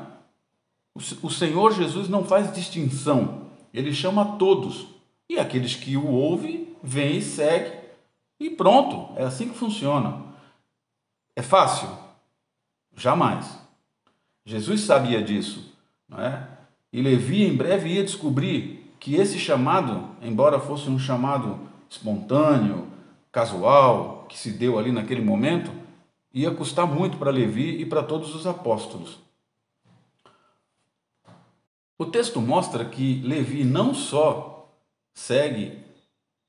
O 1.22 1.30
Senhor 1.30 1.72
Jesus 1.72 2.10
não 2.10 2.22
faz 2.22 2.52
distinção, 2.52 3.46
ele 3.72 3.94
chama 3.94 4.36
todos. 4.36 4.86
E 5.30 5.38
aqueles 5.38 5.74
que 5.74 5.96
o 5.96 6.06
ouvem, 6.08 6.71
vêm 6.82 7.18
e 7.18 7.22
seguem, 7.22 7.80
e 8.40 8.50
pronto, 8.50 9.12
é 9.16 9.24
assim 9.24 9.48
que 9.48 9.58
funciona. 9.58 10.22
É 11.36 11.42
fácil? 11.42 11.88
Jamais. 12.94 13.58
Jesus 14.44 14.80
sabia 14.82 15.22
disso, 15.22 15.72
não 16.08 16.20
é? 16.20 16.48
E 16.92 17.00
Levi 17.00 17.44
em 17.44 17.56
breve 17.56 17.90
ia 17.90 18.02
descobrir 18.02 18.94
que 18.98 19.14
esse 19.14 19.38
chamado, 19.38 20.10
embora 20.20 20.60
fosse 20.60 20.90
um 20.90 20.98
chamado 20.98 21.58
espontâneo, 21.88 22.88
casual, 23.30 24.26
que 24.28 24.38
se 24.38 24.52
deu 24.52 24.78
ali 24.78 24.92
naquele 24.92 25.22
momento, 25.22 25.72
ia 26.34 26.50
custar 26.50 26.86
muito 26.86 27.16
para 27.16 27.30
Levi 27.30 27.80
e 27.80 27.86
para 27.86 28.02
todos 28.02 28.34
os 28.34 28.46
apóstolos. 28.46 29.18
O 31.98 32.06
texto 32.06 32.40
mostra 32.40 32.84
que 32.84 33.20
Levi 33.22 33.64
não 33.64 33.94
só 33.94 34.68
segue 35.14 35.78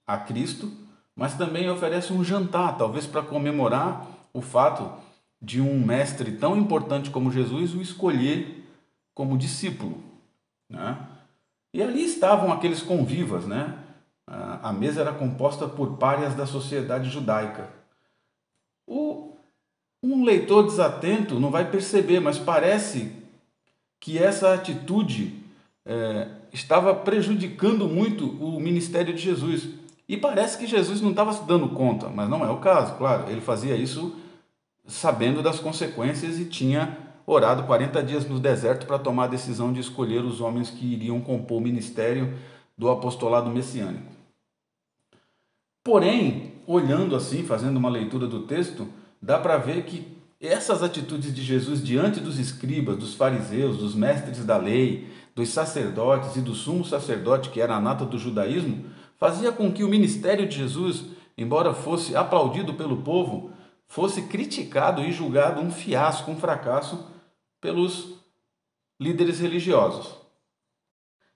a 0.06 0.18
Cristo, 0.18 0.72
mas 1.16 1.36
também 1.36 1.70
oferece 1.70 2.12
um 2.12 2.24
jantar, 2.24 2.78
talvez 2.78 3.06
para 3.06 3.22
comemorar 3.22 4.08
o 4.34 4.42
fato 4.42 4.92
de 5.42 5.62
um 5.62 5.80
mestre 5.86 6.32
tão 6.34 6.56
importante 6.58 7.10
como 7.10 7.32
Jesus 7.32 7.74
o 7.74 7.82
escolher 7.82 8.64
como 9.14 9.38
discípulo. 9.38 10.02
Né? 10.70 10.98
E 11.74 11.82
ali 11.82 12.04
estavam 12.04 12.52
aqueles 12.52 12.82
convivas, 12.82 13.46
né? 13.46 13.80
A 14.26 14.72
mesa 14.72 15.02
era 15.02 15.12
composta 15.12 15.68
por 15.68 15.98
párias 15.98 16.34
da 16.34 16.46
sociedade 16.46 17.10
judaica. 17.10 17.70
O, 18.88 19.34
um 20.02 20.24
leitor 20.24 20.64
desatento 20.64 21.40
não 21.40 21.52
vai 21.52 21.70
perceber, 21.70 22.22
mas 22.22 22.40
parece 22.40 23.12
que 24.00 24.18
essa 24.18 24.54
atitude 24.54 25.44
é, 25.86 26.30
estava 26.54 26.96
prejudicando 26.96 27.88
muito 27.88 28.28
o 28.42 28.60
ministério 28.60 29.14
de 29.14 29.22
Jesus. 29.22 29.68
E 30.14 30.18
parece 30.18 30.60
que 30.60 30.68
Jesus 30.68 31.02
não 31.02 31.10
estava 31.10 31.34
se 31.34 31.44
dando 31.44 31.70
conta, 31.70 32.08
mas 32.08 32.30
não 32.30 32.46
é 32.46 32.52
o 32.52 32.60
caso, 32.60 32.94
claro. 32.98 33.32
Ele 33.32 33.42
fazia 33.42 33.76
isso 33.76 34.16
sabendo 34.86 35.42
das 35.42 35.60
consequências 35.60 36.38
e 36.38 36.46
tinha 36.46 36.96
orado 37.26 37.64
40 37.64 38.04
dias 38.04 38.30
no 38.30 38.40
deserto 38.40 38.86
para 38.86 39.00
tomar 39.00 39.24
a 39.24 39.30
decisão 39.30 39.74
de 39.74 39.80
escolher 39.80 40.24
os 40.24 40.40
homens 40.40 40.70
que 40.70 40.86
iriam 40.86 41.20
compor 41.20 41.58
o 41.58 41.62
ministério 41.62 42.38
do 42.78 42.92
apostolado 42.92 43.50
messiânico. 43.50 44.14
Porém, 45.84 46.62
olhando 46.68 47.16
assim, 47.16 47.42
fazendo 47.44 47.78
uma 47.78 47.90
leitura 47.90 48.28
do 48.28 48.44
texto, 48.44 48.88
dá 49.20 49.40
para 49.40 49.58
ver 49.58 49.84
que 49.84 50.16
essas 50.40 50.84
atitudes 50.84 51.34
de 51.34 51.42
Jesus 51.42 51.84
diante 51.84 52.20
dos 52.20 52.38
escribas, 52.38 52.98
dos 52.98 53.16
fariseus, 53.16 53.78
dos 53.78 53.96
mestres 53.96 54.46
da 54.46 54.58
lei, 54.58 55.12
dos 55.34 55.50
sacerdotes 55.50 56.36
e 56.36 56.42
do 56.42 56.54
sumo 56.54 56.86
sacerdote, 56.86 57.50
que 57.50 57.60
era 57.60 57.76
a 57.76 57.82
nata 57.82 58.06
do 58.06 58.20
judaísmo, 58.20 58.86
fazia 59.18 59.52
com 59.52 59.72
que 59.72 59.84
o 59.84 59.90
ministério 59.90 60.48
de 60.48 60.58
Jesus, 60.58 61.06
embora 61.38 61.74
fosse 61.74 62.16
aplaudido 62.16 62.74
pelo 62.74 62.98
povo, 62.98 63.52
fosse 63.88 64.24
criticado 64.24 65.02
e 65.02 65.12
julgado 65.12 65.62
um 65.62 65.72
fiasco, 65.72 66.32
um 66.32 66.38
fracasso 66.38 67.08
pelos 67.62 68.16
líderes 69.00 69.40
religiosos. 69.40 70.16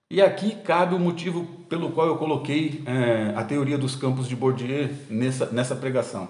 E 0.10 0.22
aqui 0.22 0.56
cabe 0.56 0.96
o 0.96 1.00
motivo 1.00 1.46
pelo 1.68 1.92
qual 1.92 2.08
eu 2.08 2.18
coloquei 2.18 2.82
é, 2.86 3.34
a 3.36 3.44
teoria 3.44 3.78
dos 3.78 3.96
campos 3.96 4.28
de 4.28 4.36
Bourdieu 4.36 4.90
nessa, 5.10 5.48
nessa 5.48 5.76
pregação. 5.76 6.30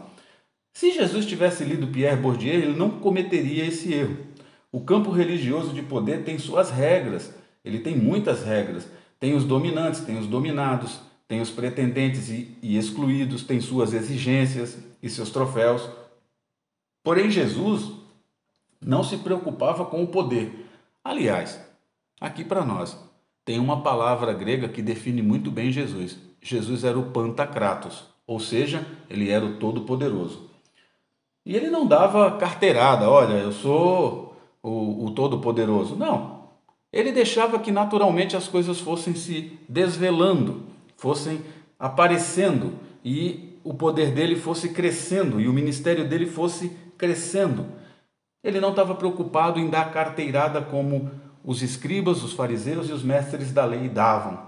Se 0.74 0.92
Jesus 0.92 1.26
tivesse 1.26 1.64
lido 1.64 1.88
Pierre 1.88 2.22
Bourdieu, 2.22 2.56
ele 2.56 2.76
não 2.76 2.90
cometeria 2.90 3.66
esse 3.66 3.94
erro. 3.94 4.18
O 4.72 4.82
campo 4.82 5.12
religioso 5.12 5.74
de 5.74 5.82
poder 5.82 6.24
tem 6.24 6.38
suas 6.38 6.70
regras, 6.70 7.34
ele 7.64 7.80
tem 7.80 7.96
muitas 7.96 8.44
regras. 8.44 8.88
Tem 9.20 9.34
os 9.34 9.44
dominantes, 9.44 10.02
tem 10.02 10.18
os 10.18 10.28
dominados, 10.28 11.00
tem 11.28 11.42
os 11.42 11.50
pretendentes 11.50 12.30
e, 12.30 12.58
e 12.62 12.78
excluídos, 12.78 13.44
tem 13.44 13.60
suas 13.60 13.94
exigências 13.94 14.78
e 15.02 15.10
seus 15.10 15.30
troféus. 15.30 15.88
Porém, 17.04 17.30
Jesus 17.30 17.92
não 18.82 19.04
se 19.04 19.18
preocupava 19.18 19.86
com 19.86 20.04
o 20.04 20.08
poder. 20.08 20.66
Aliás, 21.04 21.60
aqui 22.20 22.44
para 22.44 22.64
nós, 22.64 22.98
tem 23.44 23.60
uma 23.60 23.82
palavra 23.82 24.34
grega 24.34 24.70
que 24.70 24.82
define 24.82 25.22
muito 25.22 25.52
bem 25.52 25.72
Jesus. 25.72 26.18
Jesus 26.42 26.84
era 26.84 26.98
o 26.98 27.12
Pantacratos, 27.12 28.04
ou 28.26 28.40
seja, 28.40 28.86
ele 29.10 29.30
era 29.30 29.46
o 29.46 29.58
Todo-Poderoso. 29.58 30.50
E 31.46 31.56
ele 31.56 31.70
não 31.70 31.88
dava 31.88 32.38
carteirada, 32.38 33.10
olha, 33.10 33.36
eu 33.36 33.52
sou 33.52 34.38
o, 34.62 35.06
o 35.06 35.12
Todo-Poderoso. 35.12 35.96
Não. 35.96 36.38
Ele 36.92 37.12
deixava 37.12 37.60
que 37.60 37.72
naturalmente 37.72 38.36
as 38.36 38.48
coisas 38.48 38.80
fossem 38.80 39.16
se 39.16 39.58
desvelando, 39.68 40.64
fossem 40.98 41.42
aparecendo 41.80 42.74
e 43.06 43.58
o 43.64 43.74
poder 43.74 44.12
dele 44.12 44.36
fosse 44.36 44.70
crescendo 44.70 45.40
e 45.40 45.48
o 45.48 45.54
ministério 45.54 46.08
dele 46.08 46.26
fosse 46.26 46.72
crescendo. 46.98 47.66
Ele 48.44 48.60
não 48.60 48.72
estava 48.72 48.96
preocupado 48.96 49.60
em 49.60 49.70
dar 49.70 49.92
carteirada 49.92 50.62
como 50.62 51.10
os 51.44 51.62
escribas, 51.62 52.24
os 52.24 52.34
fariseus 52.34 52.90
e 52.90 52.92
os 52.92 53.04
mestres 53.04 53.52
da 53.54 53.64
lei 53.64 53.88
davam. 53.88 54.48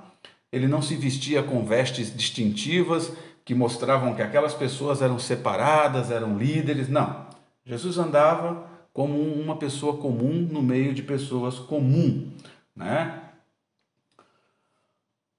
Ele 0.51 0.67
não 0.67 0.81
se 0.81 0.95
vestia 0.95 1.43
com 1.43 1.63
vestes 1.63 2.15
distintivas 2.15 3.11
que 3.45 3.53
mostravam 3.53 4.13
que 4.13 4.21
aquelas 4.21 4.53
pessoas 4.53 5.01
eram 5.01 5.19
separadas, 5.19 6.11
eram 6.11 6.37
líderes. 6.37 6.89
Não. 6.89 7.27
Jesus 7.65 7.97
andava 7.97 8.67
como 8.93 9.21
uma 9.21 9.55
pessoa 9.55 9.97
comum 9.97 10.47
no 10.51 10.61
meio 10.61 10.93
de 10.93 11.03
pessoas 11.03 11.59
comum, 11.59 12.31
né? 12.75 13.18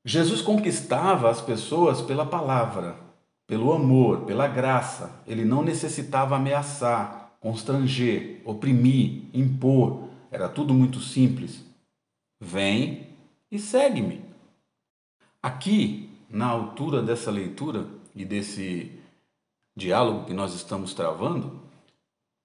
Jesus 0.05 0.41
conquistava 0.41 1.29
as 1.29 1.41
pessoas 1.41 2.01
pela 2.01 2.25
palavra, 2.25 2.97
pelo 3.47 3.73
amor, 3.73 4.23
pela 4.23 4.49
graça. 4.49 5.23
Ele 5.27 5.45
não 5.45 5.63
necessitava 5.63 6.37
ameaçar, 6.37 7.33
constranger, 7.41 8.41
oprimir, 8.45 9.25
impor. 9.35 10.09
Era 10.31 10.49
tudo 10.49 10.73
muito 10.73 11.01
simples. 11.01 11.63
Vem 12.41 13.09
e 13.51 13.59
segue-me. 13.59 14.25
Aqui, 15.43 16.11
na 16.29 16.47
altura 16.47 17.03
dessa 17.03 17.31
leitura 17.31 17.87
e 18.15 18.25
desse 18.25 18.99
diálogo 19.77 20.25
que 20.25 20.33
nós 20.33 20.55
estamos 20.55 20.95
travando, 20.95 21.61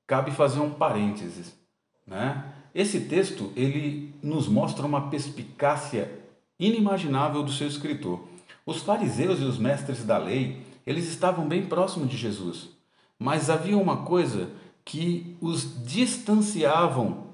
cabe 0.07 0.31
fazer 0.31 0.59
um 0.59 0.71
parênteses, 0.71 1.55
né? 2.05 2.53
Esse 2.73 3.01
texto 3.01 3.53
ele 3.55 4.13
nos 4.21 4.49
mostra 4.49 4.85
uma 4.85 5.09
perspicácia 5.09 6.24
inimaginável 6.59 7.43
do 7.43 7.51
seu 7.51 7.67
escritor. 7.67 8.21
Os 8.65 8.81
fariseus 8.81 9.39
e 9.39 9.43
os 9.43 9.57
mestres 9.57 10.03
da 10.03 10.17
lei 10.17 10.61
eles 10.85 11.07
estavam 11.07 11.47
bem 11.47 11.65
próximos 11.65 12.09
de 12.09 12.15
Jesus, 12.15 12.69
mas 13.17 13.49
havia 13.49 13.77
uma 13.77 13.97
coisa 14.03 14.49
que 14.83 15.35
os 15.41 15.83
distanciavam 15.83 17.25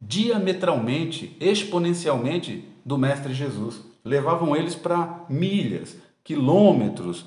diametralmente, 0.00 1.36
exponencialmente 1.40 2.68
do 2.84 2.96
Mestre 2.96 3.34
Jesus. 3.34 3.80
Levavam 4.04 4.54
eles 4.54 4.76
para 4.76 5.24
milhas, 5.28 5.96
quilômetros 6.22 7.24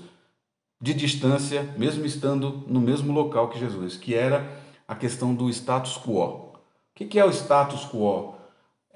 de 0.79 0.93
distância, 0.93 1.63
mesmo 1.77 2.05
estando 2.05 2.63
no 2.67 2.79
mesmo 2.79 3.11
local 3.11 3.49
que 3.49 3.59
Jesus, 3.59 3.97
que 3.97 4.13
era 4.13 4.47
a 4.87 4.95
questão 4.95 5.35
do 5.35 5.49
status 5.49 5.97
quo. 5.97 6.53
O 6.99 7.05
que 7.05 7.19
é 7.19 7.25
o 7.25 7.31
status 7.31 7.83
quo? 7.85 8.35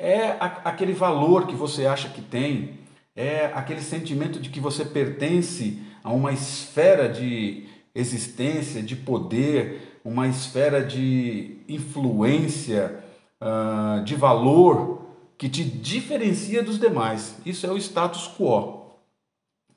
É 0.03 0.35
aquele 0.39 0.93
valor 0.93 1.45
que 1.45 1.53
você 1.53 1.85
acha 1.85 2.09
que 2.09 2.23
tem, 2.23 2.79
é 3.15 3.51
aquele 3.53 3.81
sentimento 3.81 4.39
de 4.39 4.49
que 4.49 4.59
você 4.59 4.83
pertence 4.83 5.77
a 6.03 6.11
uma 6.11 6.33
esfera 6.33 7.07
de 7.07 7.67
existência, 7.93 8.81
de 8.81 8.95
poder, 8.95 9.99
uma 10.03 10.27
esfera 10.27 10.83
de 10.83 11.57
influência, 11.69 13.03
ah, 13.39 14.01
de 14.03 14.15
valor 14.15 15.05
que 15.37 15.47
te 15.47 15.63
diferencia 15.63 16.63
dos 16.63 16.79
demais. 16.79 17.37
Isso 17.45 17.67
é 17.67 17.71
o 17.71 17.77
status 17.77 18.27
quo. 18.27 18.97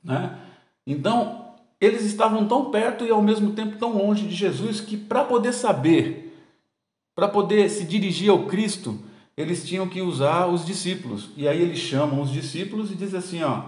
Né? 0.03 0.39
Então, 0.87 1.53
eles 1.79 2.03
estavam 2.03 2.49
tão 2.49 2.71
perto 2.71 3.05
e 3.05 3.11
ao 3.11 3.21
mesmo 3.21 3.53
tempo 3.53 3.77
tão 3.77 3.99
longe 3.99 4.27
de 4.27 4.35
Jesus 4.35 4.81
que 4.81 4.97
para 4.97 5.23
poder 5.23 5.53
saber, 5.53 6.35
para 7.15 7.29
poder 7.29 7.69
se 7.69 7.85
dirigir 7.85 8.31
ao 8.31 8.47
Cristo, 8.47 8.99
eles 9.37 9.67
tinham 9.67 9.89
que 9.89 10.01
usar 10.01 10.47
os 10.47 10.65
discípulos. 10.65 11.31
E 11.37 11.49
aí 11.49 11.61
eles 11.61 11.79
chamam 11.79 12.21
os 12.21 12.31
discípulos 12.31 12.91
e 12.91 12.95
dizem 12.95 13.19
assim, 13.19 13.43
ó, 13.43 13.63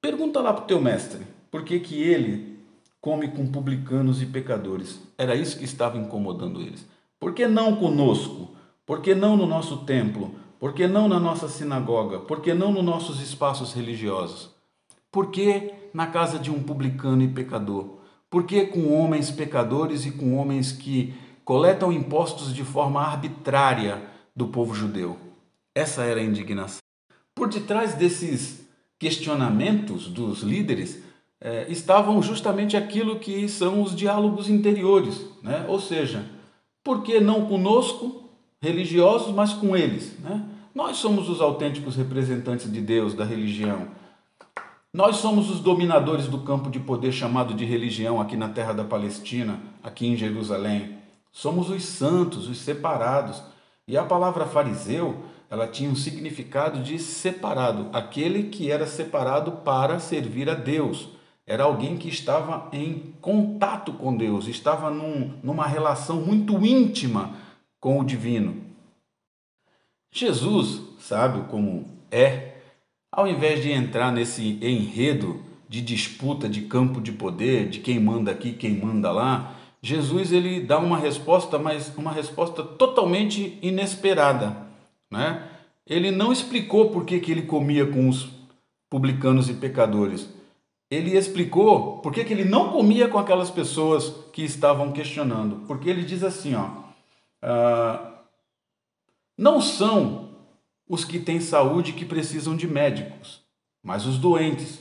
pergunta 0.00 0.40
lá 0.40 0.52
para 0.52 0.64
o 0.64 0.66
teu 0.66 0.80
mestre, 0.80 1.20
por 1.50 1.64
que 1.64 1.78
que 1.80 2.00
ele 2.00 2.58
come 3.00 3.28
com 3.28 3.46
publicanos 3.46 4.22
e 4.22 4.26
pecadores? 4.26 5.00
Era 5.16 5.34
isso 5.34 5.58
que 5.58 5.64
estava 5.64 5.98
incomodando 5.98 6.60
eles. 6.60 6.86
Por 7.18 7.34
que 7.34 7.46
não 7.46 7.76
conosco? 7.76 8.54
Por 8.86 9.02
que 9.02 9.14
não 9.14 9.36
no 9.36 9.46
nosso 9.46 9.78
templo? 9.78 10.34
Por 10.58 10.72
que 10.72 10.86
não 10.88 11.08
na 11.08 11.20
nossa 11.20 11.48
sinagoga? 11.48 12.18
Por 12.20 12.40
que 12.40 12.54
não 12.54 12.72
nos 12.72 12.84
nossos 12.84 13.20
espaços 13.20 13.72
religiosos? 13.72 14.50
Por 15.12 15.30
que 15.30 15.72
na 15.92 16.06
casa 16.06 16.38
de 16.38 16.50
um 16.50 16.62
publicano 16.62 17.22
e 17.22 17.28
pecador? 17.28 17.98
Por 18.30 18.44
que 18.44 18.66
com 18.66 18.92
homens 18.92 19.30
pecadores 19.30 20.04
e 20.04 20.10
com 20.10 20.36
homens 20.36 20.72
que 20.72 21.14
coletam 21.44 21.92
impostos 21.92 22.52
de 22.52 22.62
forma 22.62 23.00
arbitrária 23.00 24.02
do 24.38 24.46
povo 24.46 24.72
judeu? 24.72 25.18
Essa 25.74 26.04
era 26.04 26.20
a 26.20 26.24
indignação. 26.24 26.78
Por 27.34 27.48
detrás 27.48 27.94
desses 27.94 28.64
questionamentos 28.96 30.06
dos 30.06 30.42
líderes 30.42 31.02
eh, 31.40 31.66
estavam 31.68 32.22
justamente 32.22 32.76
aquilo 32.76 33.18
que 33.18 33.48
são 33.48 33.82
os 33.82 33.94
diálogos 33.94 34.48
interiores, 34.48 35.26
né? 35.42 35.66
ou 35.68 35.80
seja, 35.80 36.24
por 36.84 37.02
que 37.02 37.18
não 37.18 37.46
conosco, 37.46 38.30
religiosos, 38.62 39.34
mas 39.34 39.52
com 39.52 39.76
eles? 39.76 40.16
Né? 40.20 40.44
Nós 40.72 40.98
somos 40.98 41.28
os 41.28 41.40
autênticos 41.40 41.96
representantes 41.96 42.72
de 42.72 42.80
Deus, 42.80 43.14
da 43.14 43.24
religião. 43.24 43.88
Nós 44.94 45.16
somos 45.16 45.50
os 45.50 45.60
dominadores 45.60 46.28
do 46.28 46.38
campo 46.38 46.70
de 46.70 46.78
poder 46.78 47.12
chamado 47.12 47.54
de 47.54 47.64
religião 47.64 48.20
aqui 48.20 48.36
na 48.36 48.48
terra 48.48 48.72
da 48.72 48.84
Palestina, 48.84 49.60
aqui 49.82 50.06
em 50.06 50.16
Jerusalém. 50.16 50.96
Somos 51.32 51.70
os 51.70 51.84
santos, 51.84 52.48
os 52.48 52.58
separados. 52.58 53.42
E 53.88 53.96
a 53.96 54.04
palavra 54.04 54.44
fariseu, 54.44 55.24
ela 55.48 55.66
tinha 55.66 55.88
um 55.88 55.96
significado 55.96 56.82
de 56.82 56.98
separado, 56.98 57.88
aquele 57.90 58.44
que 58.44 58.70
era 58.70 58.86
separado 58.86 59.50
para 59.50 59.98
servir 59.98 60.50
a 60.50 60.54
Deus. 60.54 61.08
Era 61.46 61.64
alguém 61.64 61.96
que 61.96 62.10
estava 62.10 62.68
em 62.70 63.14
contato 63.22 63.94
com 63.94 64.14
Deus, 64.14 64.46
estava 64.46 64.90
num, 64.90 65.32
numa 65.42 65.66
relação 65.66 66.20
muito 66.20 66.64
íntima 66.66 67.34
com 67.80 67.98
o 67.98 68.04
divino. 68.04 68.62
Jesus, 70.12 70.82
sábio 70.98 71.44
como 71.44 71.88
é, 72.10 72.56
ao 73.10 73.26
invés 73.26 73.62
de 73.62 73.72
entrar 73.72 74.12
nesse 74.12 74.58
enredo 74.60 75.40
de 75.66 75.80
disputa 75.80 76.46
de 76.46 76.62
campo 76.62 77.00
de 77.00 77.12
poder, 77.12 77.70
de 77.70 77.80
quem 77.80 77.98
manda 77.98 78.30
aqui, 78.30 78.52
quem 78.52 78.74
manda 78.74 79.10
lá, 79.10 79.57
Jesus 79.82 80.32
ele 80.32 80.60
dá 80.60 80.78
uma 80.78 80.98
resposta, 80.98 81.58
mas 81.58 81.96
uma 81.96 82.12
resposta 82.12 82.62
totalmente 82.62 83.58
inesperada, 83.62 84.56
né? 85.10 85.48
Ele 85.86 86.10
não 86.10 86.32
explicou 86.32 86.90
por 86.90 87.04
que, 87.04 87.20
que 87.20 87.32
ele 87.32 87.42
comia 87.42 87.86
com 87.86 88.08
os 88.08 88.28
publicanos 88.90 89.48
e 89.48 89.54
pecadores. 89.54 90.28
Ele 90.90 91.16
explicou 91.16 91.98
por 91.98 92.12
que, 92.12 92.24
que 92.24 92.32
ele 92.32 92.44
não 92.44 92.70
comia 92.70 93.08
com 93.08 93.18
aquelas 93.18 93.50
pessoas 93.50 94.12
que 94.32 94.42
estavam 94.42 94.92
questionando. 94.92 95.66
Porque 95.66 95.88
ele 95.88 96.02
diz 96.02 96.22
assim, 96.22 96.54
ó, 96.54 96.68
ah, 97.42 98.22
não 99.36 99.60
são 99.60 100.30
os 100.88 101.04
que 101.04 101.18
têm 101.18 101.40
saúde 101.40 101.92
que 101.92 102.04
precisam 102.04 102.56
de 102.56 102.66
médicos, 102.66 103.42
mas 103.82 104.06
os 104.06 104.18
doentes. 104.18 104.80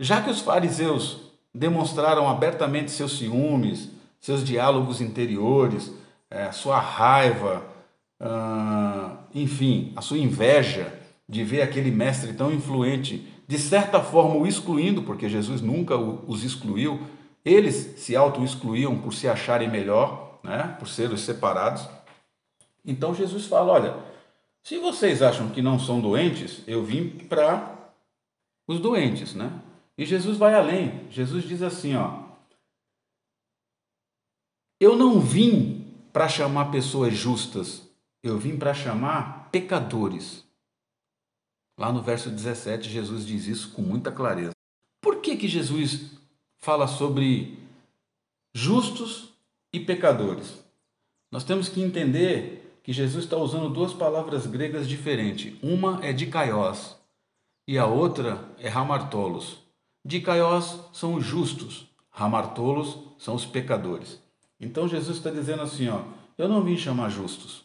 Já 0.00 0.22
que 0.22 0.30
os 0.30 0.40
fariseus 0.40 1.31
demonstraram 1.54 2.28
abertamente 2.28 2.90
seus 2.90 3.18
ciúmes, 3.18 3.90
seus 4.20 4.44
diálogos 4.44 5.00
interiores, 5.00 5.92
é, 6.30 6.50
sua 6.52 6.78
raiva, 6.78 7.64
ah, 8.18 9.16
enfim, 9.34 9.92
a 9.96 10.00
sua 10.00 10.18
inveja 10.18 10.98
de 11.28 11.42
ver 11.44 11.62
aquele 11.62 11.90
mestre 11.90 12.32
tão 12.32 12.52
influente, 12.52 13.26
de 13.46 13.58
certa 13.58 14.00
forma 14.00 14.36
o 14.36 14.46
excluindo, 14.46 15.02
porque 15.02 15.28
Jesus 15.28 15.60
nunca 15.60 15.96
os 15.96 16.44
excluiu, 16.44 17.00
eles 17.44 17.94
se 17.96 18.14
auto-excluíam 18.14 18.96
por 18.98 19.12
se 19.12 19.28
acharem 19.28 19.68
melhor, 19.68 20.38
né, 20.42 20.76
por 20.78 20.88
serem 20.88 21.16
separados. 21.16 21.88
Então 22.84 23.14
Jesus 23.14 23.46
fala: 23.46 23.72
olha, 23.72 23.96
se 24.62 24.78
vocês 24.78 25.22
acham 25.22 25.48
que 25.48 25.60
não 25.60 25.78
são 25.78 26.00
doentes, 26.00 26.62
eu 26.66 26.82
vim 26.84 27.08
para 27.08 27.76
os 28.68 28.78
doentes, 28.78 29.34
né? 29.34 29.50
E 29.96 30.04
Jesus 30.06 30.38
vai 30.38 30.54
além. 30.54 31.10
Jesus 31.10 31.44
diz 31.44 31.62
assim, 31.62 31.94
ó: 31.94 32.22
Eu 34.80 34.96
não 34.96 35.20
vim 35.20 35.82
para 36.12 36.28
chamar 36.28 36.70
pessoas 36.70 37.14
justas, 37.14 37.88
eu 38.22 38.38
vim 38.38 38.58
para 38.58 38.74
chamar 38.74 39.50
pecadores. 39.50 40.44
Lá 41.78 41.92
no 41.92 42.02
verso 42.02 42.30
17, 42.30 42.88
Jesus 42.88 43.26
diz 43.26 43.46
isso 43.46 43.72
com 43.72 43.82
muita 43.82 44.12
clareza. 44.12 44.52
Por 45.00 45.20
que 45.20 45.36
que 45.36 45.48
Jesus 45.48 46.12
fala 46.58 46.86
sobre 46.86 47.58
justos 48.54 49.30
e 49.72 49.80
pecadores? 49.80 50.62
Nós 51.30 51.44
temos 51.44 51.68
que 51.68 51.80
entender 51.80 52.78
que 52.82 52.92
Jesus 52.92 53.24
está 53.24 53.36
usando 53.36 53.70
duas 53.70 53.94
palavras 53.94 54.46
gregas 54.46 54.88
diferentes. 54.88 55.54
Uma 55.62 56.04
é 56.04 56.12
dikaios 56.12 56.96
e 57.66 57.78
a 57.78 57.86
outra 57.86 58.50
é 58.58 58.68
hamartolos. 58.68 59.61
Dikaios 60.04 60.80
são 60.92 61.14
os 61.14 61.24
justos, 61.24 61.86
hamartolos 62.12 62.98
são 63.18 63.34
os 63.34 63.46
pecadores. 63.46 64.20
Então 64.58 64.88
Jesus 64.88 65.18
está 65.18 65.30
dizendo 65.30 65.62
assim, 65.62 65.88
ó, 65.88 66.02
eu 66.36 66.48
não 66.48 66.62
vim 66.62 66.76
chamar 66.76 67.08
justos. 67.08 67.64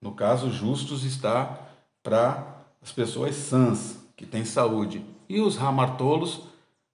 No 0.00 0.12
caso, 0.12 0.50
justos 0.50 1.04
está 1.04 1.58
para 2.02 2.66
as 2.82 2.92
pessoas 2.92 3.34
sãs, 3.34 3.98
que 4.16 4.26
têm 4.26 4.44
saúde. 4.44 5.04
E 5.28 5.40
os 5.40 5.58
hamartolos 5.58 6.42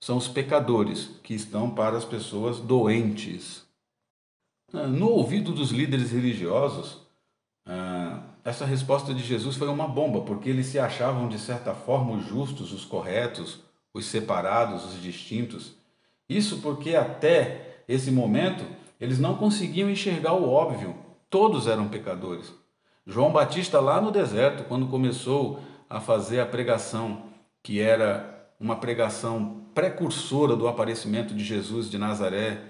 são 0.00 0.16
os 0.16 0.28
pecadores, 0.28 1.10
que 1.22 1.34
estão 1.34 1.70
para 1.70 1.96
as 1.96 2.04
pessoas 2.04 2.58
doentes. 2.58 3.66
No 4.72 5.08
ouvido 5.10 5.52
dos 5.52 5.70
líderes 5.70 6.12
religiosos, 6.12 6.98
ah, 7.66 8.22
essa 8.44 8.64
resposta 8.64 9.12
de 9.12 9.22
Jesus 9.22 9.56
foi 9.56 9.68
uma 9.68 9.86
bomba, 9.86 10.22
porque 10.22 10.48
eles 10.48 10.66
se 10.66 10.78
achavam 10.78 11.28
de 11.28 11.38
certa 11.38 11.74
forma 11.74 12.12
os 12.12 12.26
justos, 12.26 12.72
os 12.72 12.84
corretos, 12.84 13.60
os 13.92 14.06
separados, 14.06 14.84
os 14.84 15.02
distintos. 15.02 15.74
Isso 16.28 16.58
porque 16.58 16.94
até 16.94 17.82
esse 17.88 18.10
momento 18.10 18.64
eles 19.00 19.18
não 19.18 19.36
conseguiam 19.36 19.90
enxergar 19.90 20.34
o 20.34 20.48
óbvio. 20.48 20.94
Todos 21.28 21.66
eram 21.66 21.88
pecadores. 21.88 22.52
João 23.06 23.32
Batista, 23.32 23.80
lá 23.80 24.00
no 24.00 24.10
deserto, 24.10 24.64
quando 24.64 24.86
começou 24.86 25.60
a 25.88 26.00
fazer 26.00 26.40
a 26.40 26.46
pregação, 26.46 27.24
que 27.62 27.80
era 27.80 28.48
uma 28.60 28.76
pregação 28.76 29.62
precursora 29.74 30.54
do 30.54 30.68
aparecimento 30.68 31.34
de 31.34 31.42
Jesus 31.42 31.90
de 31.90 31.98
Nazaré, 31.98 32.60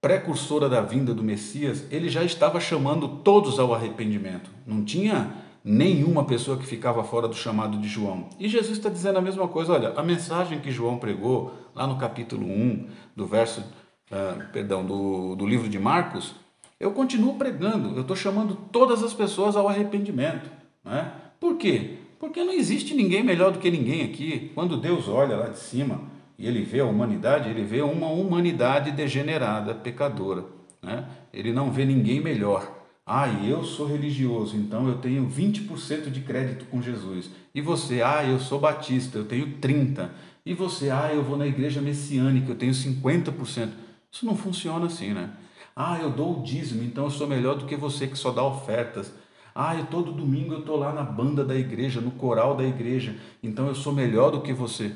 precursora 0.00 0.68
da 0.68 0.80
vinda 0.80 1.14
do 1.14 1.22
Messias, 1.22 1.86
ele 1.90 2.08
já 2.08 2.22
estava 2.22 2.60
chamando 2.60 3.08
todos 3.08 3.58
ao 3.58 3.74
arrependimento. 3.74 4.50
Não 4.66 4.84
tinha 4.84 5.34
nenhuma 5.64 6.24
pessoa 6.24 6.56
que 6.56 6.66
ficava 6.66 7.04
fora 7.04 7.28
do 7.28 7.34
chamado 7.34 7.78
de 7.78 7.88
João. 7.88 8.28
E 8.38 8.48
Jesus 8.48 8.78
está 8.78 8.88
dizendo 8.88 9.18
a 9.18 9.22
mesma 9.22 9.48
coisa. 9.48 9.72
Olha, 9.72 9.90
a 9.90 10.02
mensagem 10.02 10.60
que 10.60 10.70
João 10.70 10.98
pregou 10.98 11.52
lá 11.74 11.86
no 11.86 11.96
capítulo 11.96 12.46
1 12.46 12.86
do 13.14 13.26
verso, 13.26 13.60
uh, 13.60 14.52
perdão, 14.52 14.84
do, 14.84 15.34
do 15.36 15.46
livro 15.46 15.68
de 15.68 15.78
Marcos, 15.78 16.34
eu 16.78 16.92
continuo 16.92 17.34
pregando. 17.34 17.94
Eu 17.96 18.02
estou 18.02 18.16
chamando 18.16 18.56
todas 18.70 19.02
as 19.02 19.12
pessoas 19.12 19.56
ao 19.56 19.68
arrependimento. 19.68 20.50
Né? 20.84 21.12
Por 21.40 21.56
quê? 21.56 21.98
Porque 22.18 22.42
não 22.42 22.52
existe 22.52 22.94
ninguém 22.94 23.22
melhor 23.22 23.52
do 23.52 23.58
que 23.58 23.70
ninguém 23.70 24.04
aqui. 24.04 24.50
Quando 24.54 24.76
Deus 24.76 25.08
olha 25.08 25.36
lá 25.36 25.48
de 25.48 25.58
cima 25.58 26.00
e 26.38 26.46
ele 26.46 26.62
vê 26.62 26.80
a 26.80 26.84
humanidade, 26.84 27.50
ele 27.50 27.64
vê 27.64 27.82
uma 27.82 28.08
humanidade 28.08 28.92
degenerada, 28.92 29.74
pecadora. 29.74 30.44
Né? 30.82 31.04
Ele 31.32 31.52
não 31.52 31.70
vê 31.70 31.84
ninguém 31.84 32.20
melhor. 32.20 32.77
Ah, 33.10 33.26
eu 33.42 33.64
sou 33.64 33.86
religioso, 33.86 34.54
então 34.54 34.86
eu 34.86 34.98
tenho 34.98 35.26
20% 35.26 36.10
de 36.10 36.20
crédito 36.20 36.66
com 36.66 36.82
Jesus. 36.82 37.30
E 37.54 37.62
você, 37.62 38.02
ah, 38.02 38.22
eu 38.22 38.38
sou 38.38 38.60
batista, 38.60 39.16
eu 39.16 39.24
tenho 39.24 39.58
30%. 39.58 40.10
E 40.44 40.52
você, 40.52 40.90
ah, 40.90 41.10
eu 41.10 41.24
vou 41.24 41.38
na 41.38 41.46
igreja 41.46 41.80
messiânica, 41.80 42.50
eu 42.50 42.54
tenho 42.54 42.74
50%. 42.74 43.70
Isso 44.12 44.26
não 44.26 44.36
funciona 44.36 44.84
assim, 44.84 45.14
né? 45.14 45.30
Ah, 45.74 45.98
eu 45.98 46.10
dou 46.10 46.38
o 46.38 46.42
dízimo, 46.42 46.82
então 46.82 47.04
eu 47.04 47.10
sou 47.10 47.26
melhor 47.26 47.56
do 47.56 47.64
que 47.64 47.76
você 47.76 48.06
que 48.06 48.18
só 48.18 48.30
dá 48.30 48.44
ofertas. 48.44 49.10
Ah, 49.54 49.74
eu 49.74 49.86
todo 49.86 50.12
domingo 50.12 50.52
eu 50.52 50.60
estou 50.60 50.76
lá 50.76 50.92
na 50.92 51.02
banda 51.02 51.42
da 51.42 51.56
igreja, 51.56 52.02
no 52.02 52.10
coral 52.10 52.54
da 52.54 52.64
igreja, 52.64 53.16
então 53.42 53.68
eu 53.68 53.74
sou 53.74 53.94
melhor 53.94 54.30
do 54.30 54.42
que 54.42 54.52
você. 54.52 54.94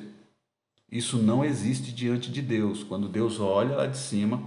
Isso 0.90 1.16
não 1.16 1.42
existe 1.42 1.90
diante 1.90 2.30
de 2.30 2.42
Deus. 2.42 2.84
Quando 2.84 3.08
Deus 3.08 3.40
olha 3.40 3.74
lá 3.74 3.86
de 3.86 3.96
cima, 3.96 4.42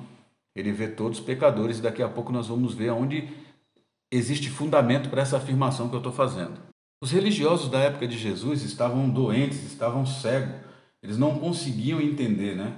ele 0.56 0.72
vê 0.72 0.88
todos 0.88 1.18
os 1.18 1.26
pecadores 1.26 1.80
e 1.80 1.82
daqui 1.82 2.04
a 2.04 2.08
pouco 2.08 2.32
nós 2.32 2.48
vamos 2.48 2.76
ver 2.76 2.92
onde 2.92 3.28
existe 4.12 4.50
fundamento 4.50 5.10
para 5.10 5.22
essa 5.22 5.38
afirmação 5.38 5.90
que 5.90 5.96
eu 5.96 6.00
estou 6.00 6.14
fazendo. 6.14 6.60
Os 7.02 7.12
religiosos 7.12 7.70
da 7.70 7.80
época 7.80 8.08
de 8.08 8.18
Jesus 8.18 8.64
estavam 8.64 9.10
doentes, 9.10 9.64
estavam 9.64 10.06
cegos, 10.06 10.56
eles 11.04 11.18
não 11.18 11.38
conseguiam 11.38 12.02
entender 12.02 12.56
né, 12.56 12.74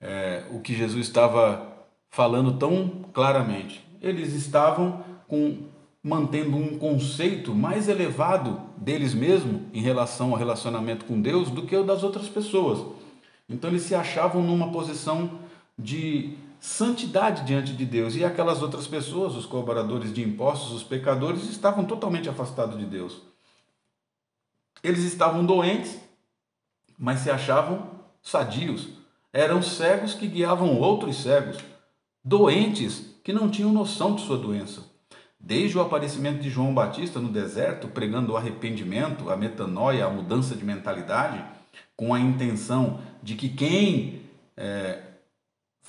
é, 0.00 0.44
o 0.50 0.60
que 0.60 0.74
Jesus 0.74 1.06
estava 1.06 1.86
falando 2.10 2.56
tão 2.56 3.04
claramente. 3.12 3.84
Eles 4.00 4.32
estavam 4.32 5.04
com, 5.26 5.64
mantendo 6.02 6.56
um 6.56 6.78
conceito 6.78 7.54
mais 7.54 7.88
elevado 7.88 8.60
deles 8.76 9.12
mesmos 9.12 9.60
em 9.74 9.82
relação 9.82 10.30
ao 10.30 10.38
relacionamento 10.38 11.04
com 11.04 11.20
Deus 11.20 11.50
do 11.50 11.66
que 11.66 11.76
o 11.76 11.84
das 11.84 12.02
outras 12.02 12.28
pessoas. 12.28 12.86
Então 13.48 13.68
eles 13.70 13.82
se 13.82 13.94
achavam 13.94 14.42
numa 14.42 14.70
posição 14.70 15.38
de 15.78 16.36
santidade 16.60 17.44
diante 17.44 17.72
de 17.72 17.84
Deus 17.84 18.14
e 18.16 18.24
aquelas 18.24 18.62
outras 18.62 18.86
pessoas, 18.86 19.34
os 19.34 19.46
cobradores 19.46 20.12
de 20.12 20.22
impostos, 20.22 20.72
os 20.72 20.82
pecadores, 20.82 21.48
estavam 21.48 21.84
totalmente 21.84 22.28
afastados 22.28 22.78
de 22.78 22.84
Deus. 22.84 23.22
Eles 24.82 25.04
estavam 25.04 25.44
doentes, 25.44 25.98
mas 26.98 27.20
se 27.20 27.30
achavam 27.30 27.90
sadios. 28.22 28.88
Eram 29.32 29.62
cegos 29.62 30.14
que 30.14 30.26
guiavam 30.26 30.78
outros 30.78 31.22
cegos, 31.22 31.58
doentes 32.24 33.14
que 33.22 33.32
não 33.32 33.50
tinham 33.50 33.72
noção 33.72 34.14
de 34.14 34.22
sua 34.22 34.38
doença. 34.38 34.82
Desde 35.38 35.78
o 35.78 35.80
aparecimento 35.80 36.40
de 36.40 36.50
João 36.50 36.74
Batista 36.74 37.20
no 37.20 37.28
deserto, 37.28 37.88
pregando 37.88 38.32
o 38.32 38.36
arrependimento, 38.36 39.30
a 39.30 39.36
metanoia, 39.36 40.04
a 40.04 40.10
mudança 40.10 40.56
de 40.56 40.64
mentalidade, 40.64 41.44
com 41.96 42.12
a 42.12 42.18
intenção 42.18 43.00
de 43.22 43.34
que 43.34 43.48
quem 43.48 44.22
é, 44.56 45.07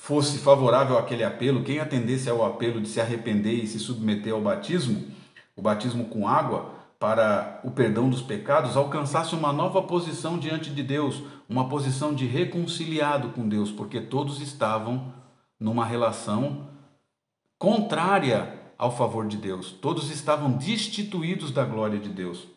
fosse 0.00 0.38
favorável 0.38 0.96
àquele 0.96 1.22
apelo, 1.22 1.62
quem 1.62 1.78
atendesse 1.78 2.30
ao 2.30 2.42
apelo 2.42 2.80
de 2.80 2.88
se 2.88 3.02
arrepender 3.02 3.52
e 3.52 3.66
se 3.66 3.78
submeter 3.78 4.32
ao 4.32 4.40
batismo, 4.40 5.06
o 5.54 5.60
batismo 5.60 6.06
com 6.06 6.26
água, 6.26 6.74
para 6.98 7.60
o 7.62 7.70
perdão 7.70 8.08
dos 8.08 8.22
pecados, 8.22 8.76
alcançasse 8.76 9.34
uma 9.34 9.52
nova 9.52 9.82
posição 9.82 10.38
diante 10.38 10.70
de 10.70 10.82
Deus, 10.82 11.22
uma 11.46 11.68
posição 11.68 12.14
de 12.14 12.26
reconciliado 12.26 13.28
com 13.28 13.46
Deus, 13.46 13.70
porque 13.70 14.00
todos 14.00 14.40
estavam 14.40 15.12
numa 15.58 15.84
relação 15.84 16.68
contrária 17.58 18.58
ao 18.78 18.96
favor 18.96 19.26
de 19.26 19.36
Deus, 19.36 19.70
todos 19.70 20.10
estavam 20.10 20.52
destituídos 20.52 21.50
da 21.50 21.64
glória 21.64 21.98
de 21.98 22.08
Deus. 22.08 22.48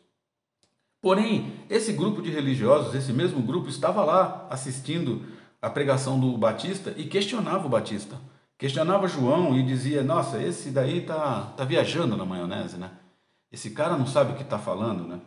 Porém, 1.01 1.53
esse 1.69 1.91
grupo 1.91 2.21
de 2.21 2.31
religiosos, 2.31 2.95
esse 2.95 3.11
mesmo 3.11 3.41
grupo, 3.41 3.67
estava 3.67 4.03
lá 4.05 4.47
assistindo 4.49 5.25
a 5.63 5.69
pregação 5.69 6.19
do 6.19 6.37
Batista 6.37 6.93
e 6.97 7.05
questionava 7.05 7.65
o 7.65 7.69
Batista. 7.69 8.19
Questionava 8.57 9.07
João 9.07 9.57
e 9.57 9.63
dizia: 9.63 10.03
Nossa, 10.03 10.41
esse 10.43 10.71
daí 10.71 11.01
tá, 11.01 11.53
tá 11.55 11.63
viajando 11.63 12.17
na 12.17 12.25
maionese, 12.25 12.77
né? 12.77 12.91
Esse 13.49 13.69
cara 13.69 13.97
não 13.97 14.05
sabe 14.05 14.33
o 14.33 14.35
que 14.35 14.43
está 14.43 14.59
falando, 14.59 15.07
né? 15.07 15.21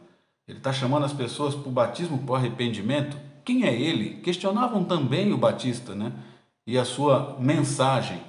Ele 0.47 0.59
está 0.59 0.75
chamando 0.75 1.05
as 1.05 1.13
pessoas 1.13 1.55
para 1.55 1.69
o 1.69 1.73
batismo, 1.73 2.23
o 2.25 2.35
arrependimento. 2.35 3.17
Quem 3.45 3.65
é 3.65 3.75
ele? 3.75 4.21
Questionavam 4.21 4.85
também 4.85 5.33
o 5.33 5.39
Batista, 5.39 5.95
né? 5.95 6.13
E 6.67 6.77
a 6.77 6.85
sua 6.85 7.37
mensagem. 7.41 8.21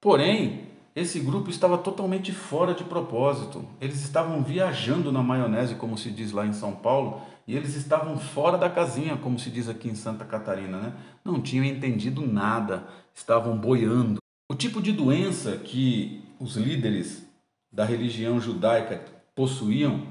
Porém, 0.00 0.67
esse 0.98 1.20
grupo 1.20 1.48
estava 1.48 1.78
totalmente 1.78 2.32
fora 2.32 2.74
de 2.74 2.82
propósito. 2.82 3.64
Eles 3.80 4.02
estavam 4.02 4.42
viajando 4.42 5.12
na 5.12 5.22
maionese, 5.22 5.76
como 5.76 5.96
se 5.96 6.10
diz 6.10 6.32
lá 6.32 6.46
em 6.46 6.52
São 6.52 6.72
Paulo, 6.72 7.22
e 7.46 7.56
eles 7.56 7.76
estavam 7.76 8.18
fora 8.18 8.58
da 8.58 8.68
casinha, 8.68 9.16
como 9.16 9.38
se 9.38 9.50
diz 9.50 9.68
aqui 9.68 9.88
em 9.88 9.94
Santa 9.94 10.24
Catarina, 10.24 10.78
né? 10.78 10.92
Não 11.24 11.40
tinham 11.40 11.64
entendido 11.64 12.26
nada, 12.26 12.86
estavam 13.14 13.56
boiando. 13.56 14.18
O 14.50 14.54
tipo 14.54 14.82
de 14.82 14.92
doença 14.92 15.56
que 15.56 16.22
os 16.40 16.56
líderes 16.56 17.24
da 17.70 17.84
religião 17.84 18.40
judaica 18.40 19.04
possuíam, 19.34 20.06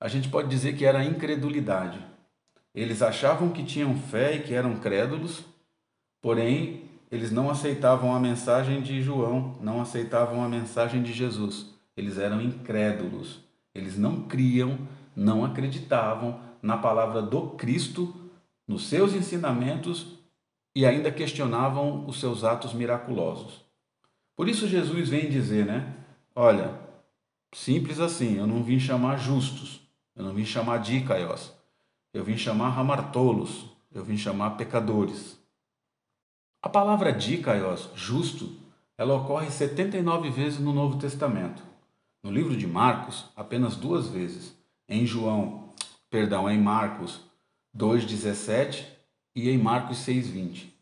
a 0.00 0.08
gente 0.08 0.28
pode 0.28 0.48
dizer 0.48 0.76
que 0.76 0.84
era 0.84 0.98
a 0.98 1.04
incredulidade. 1.04 2.04
Eles 2.74 3.02
achavam 3.02 3.50
que 3.50 3.62
tinham 3.62 3.94
fé 3.96 4.36
e 4.36 4.42
que 4.42 4.52
eram 4.52 4.76
crédulos, 4.76 5.44
porém 6.20 6.85
eles 7.10 7.30
não 7.30 7.50
aceitavam 7.50 8.14
a 8.14 8.20
mensagem 8.20 8.82
de 8.82 9.00
João, 9.00 9.56
não 9.60 9.80
aceitavam 9.80 10.42
a 10.42 10.48
mensagem 10.48 11.02
de 11.02 11.12
Jesus. 11.12 11.74
Eles 11.96 12.18
eram 12.18 12.40
incrédulos. 12.40 13.40
Eles 13.74 13.96
não 13.96 14.22
criam, 14.22 14.78
não 15.14 15.44
acreditavam 15.44 16.40
na 16.60 16.76
palavra 16.76 17.22
do 17.22 17.50
Cristo, 17.50 18.14
nos 18.66 18.88
seus 18.88 19.14
ensinamentos 19.14 20.16
e 20.74 20.84
ainda 20.84 21.12
questionavam 21.12 22.06
os 22.06 22.18
seus 22.18 22.42
atos 22.42 22.74
miraculosos. 22.74 23.64
Por 24.36 24.48
isso 24.48 24.68
Jesus 24.68 25.08
vem 25.08 25.30
dizer, 25.30 25.64
né? 25.64 25.94
Olha, 26.34 26.78
simples 27.54 28.00
assim, 28.00 28.36
eu 28.36 28.46
não 28.46 28.62
vim 28.62 28.78
chamar 28.78 29.16
justos, 29.16 29.80
eu 30.14 30.24
não 30.24 30.34
vim 30.34 30.44
chamar 30.44 30.78
dicaios, 30.78 31.52
eu 32.12 32.24
vim 32.24 32.36
chamar 32.36 32.70
ramartolos, 32.70 33.64
eu 33.90 34.04
vim 34.04 34.16
chamar 34.16 34.50
pecadores. 34.50 35.38
A 36.66 36.68
palavra 36.68 37.12
dicaios, 37.12 37.88
justo, 37.94 38.52
ela 38.98 39.14
ocorre 39.14 39.52
79 39.52 40.30
vezes 40.30 40.58
no 40.58 40.72
Novo 40.72 40.98
Testamento. 40.98 41.62
No 42.24 42.28
livro 42.32 42.56
de 42.56 42.66
Marcos, 42.66 43.26
apenas 43.36 43.76
duas 43.76 44.08
vezes. 44.08 44.52
Em 44.88 45.06
João, 45.06 45.72
perdão, 46.10 46.50
em 46.50 46.58
Marcos 46.58 47.20
2:17 47.72 48.84
e 49.32 49.48
em 49.48 49.56
Marcos 49.56 49.98
6:20. 49.98 50.74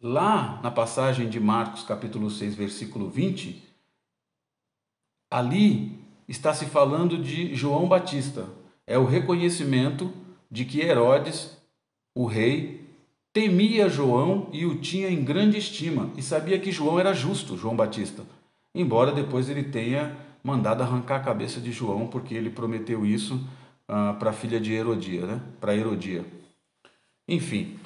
Lá 0.00 0.58
na 0.62 0.70
passagem 0.70 1.28
de 1.28 1.38
Marcos, 1.38 1.82
capítulo 1.82 2.30
6, 2.30 2.54
versículo 2.54 3.10
20, 3.10 3.62
Ali 5.30 6.02
está 6.26 6.54
se 6.54 6.64
falando 6.64 7.18
de 7.18 7.54
João 7.54 7.86
Batista. 7.86 8.48
É 8.86 8.96
o 8.96 9.04
reconhecimento 9.04 10.10
de 10.50 10.64
que 10.64 10.80
Herodes, 10.80 11.58
o 12.14 12.24
rei, 12.24 12.79
temia 13.32 13.88
João 13.88 14.48
e 14.52 14.66
o 14.66 14.80
tinha 14.80 15.08
em 15.08 15.22
grande 15.22 15.58
estima 15.58 16.10
e 16.16 16.22
sabia 16.22 16.58
que 16.58 16.72
João 16.72 16.98
era 16.98 17.12
justo, 17.12 17.56
João 17.56 17.76
Batista. 17.76 18.24
Embora 18.74 19.12
depois 19.12 19.48
ele 19.48 19.64
tenha 19.64 20.16
mandado 20.42 20.82
arrancar 20.82 21.16
a 21.16 21.24
cabeça 21.24 21.60
de 21.60 21.72
João 21.72 22.06
porque 22.06 22.34
ele 22.34 22.50
prometeu 22.50 23.04
isso 23.04 23.40
ah, 23.88 24.14
para 24.14 24.30
a 24.30 24.32
filha 24.32 24.60
de 24.60 24.72
Herodia, 24.72 25.26
né? 25.26 25.42
Para 25.60 25.76
Herodia. 25.76 26.24
Enfim, 27.28 27.78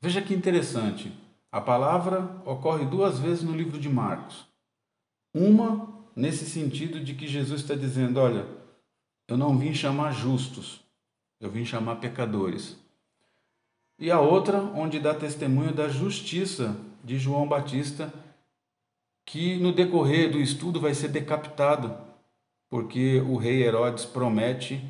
veja 0.00 0.22
que 0.22 0.34
interessante. 0.34 1.12
A 1.52 1.60
palavra 1.60 2.40
ocorre 2.46 2.86
duas 2.86 3.18
vezes 3.18 3.42
no 3.42 3.56
livro 3.56 3.78
de 3.78 3.88
Marcos. 3.88 4.46
Uma 5.34 5.88
nesse 6.14 6.44
sentido 6.46 7.00
de 7.00 7.14
que 7.14 7.26
Jesus 7.26 7.62
está 7.62 7.74
dizendo: 7.74 8.20
olha, 8.20 8.46
eu 9.28 9.36
não 9.36 9.56
vim 9.58 9.74
chamar 9.74 10.12
justos, 10.12 10.80
eu 11.40 11.50
vim 11.50 11.64
chamar 11.64 11.96
pecadores. 11.96 12.78
E 14.00 14.10
a 14.10 14.18
outra, 14.18 14.62
onde 14.74 14.98
dá 14.98 15.14
testemunho 15.14 15.74
da 15.74 15.86
justiça 15.86 16.74
de 17.04 17.18
João 17.18 17.46
Batista, 17.46 18.10
que 19.26 19.58
no 19.58 19.72
decorrer 19.72 20.30
do 20.30 20.40
estudo 20.40 20.80
vai 20.80 20.94
ser 20.94 21.08
decapitado, 21.08 21.94
porque 22.70 23.20
o 23.20 23.36
rei 23.36 23.62
Herodes 23.62 24.06
promete 24.06 24.82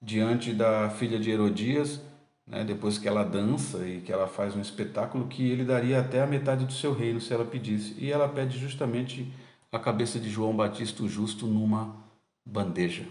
diante 0.00 0.52
da 0.52 0.88
filha 0.90 1.18
de 1.18 1.28
Herodias, 1.28 2.00
né, 2.46 2.62
depois 2.62 2.98
que 2.98 3.08
ela 3.08 3.24
dança 3.24 3.84
e 3.84 4.00
que 4.00 4.12
ela 4.12 4.28
faz 4.28 4.54
um 4.54 4.60
espetáculo, 4.60 5.26
que 5.26 5.50
ele 5.50 5.64
daria 5.64 6.00
até 6.00 6.22
a 6.22 6.26
metade 6.26 6.64
do 6.64 6.72
seu 6.72 6.94
reino 6.94 7.20
se 7.20 7.34
ela 7.34 7.44
pedisse. 7.44 7.96
E 7.98 8.12
ela 8.12 8.28
pede 8.28 8.56
justamente 8.58 9.26
a 9.72 9.78
cabeça 9.78 10.20
de 10.20 10.30
João 10.30 10.54
Batista 10.54 11.02
o 11.02 11.08
Justo 11.08 11.48
numa 11.48 11.96
bandeja. 12.46 13.06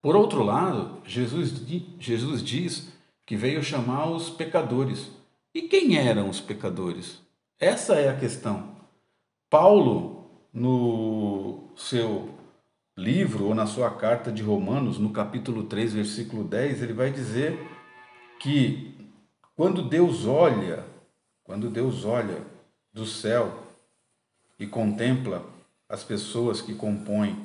Por 0.00 0.14
outro 0.14 0.44
lado, 0.44 1.02
Jesus, 1.04 1.62
Jesus 1.98 2.42
diz 2.44 2.96
que 3.28 3.36
veio 3.36 3.62
chamar 3.62 4.10
os 4.10 4.30
pecadores. 4.30 5.10
E 5.54 5.60
quem 5.60 5.98
eram 5.98 6.30
os 6.30 6.40
pecadores? 6.40 7.20
Essa 7.60 7.96
é 7.96 8.08
a 8.08 8.16
questão. 8.16 8.74
Paulo, 9.50 10.30
no 10.50 11.68
seu 11.76 12.30
livro 12.96 13.44
ou 13.44 13.54
na 13.54 13.66
sua 13.66 13.90
carta 13.90 14.32
de 14.32 14.42
Romanos, 14.42 14.96
no 14.96 15.10
capítulo 15.10 15.64
3, 15.64 15.92
versículo 15.92 16.42
10, 16.42 16.82
ele 16.82 16.94
vai 16.94 17.10
dizer 17.10 17.58
que 18.40 18.96
quando 19.54 19.82
Deus 19.82 20.24
olha, 20.24 20.86
quando 21.44 21.68
Deus 21.68 22.06
olha 22.06 22.42
do 22.94 23.04
céu 23.04 23.62
e 24.58 24.66
contempla 24.66 25.44
as 25.86 26.02
pessoas 26.02 26.62
que 26.62 26.74
compõem 26.74 27.36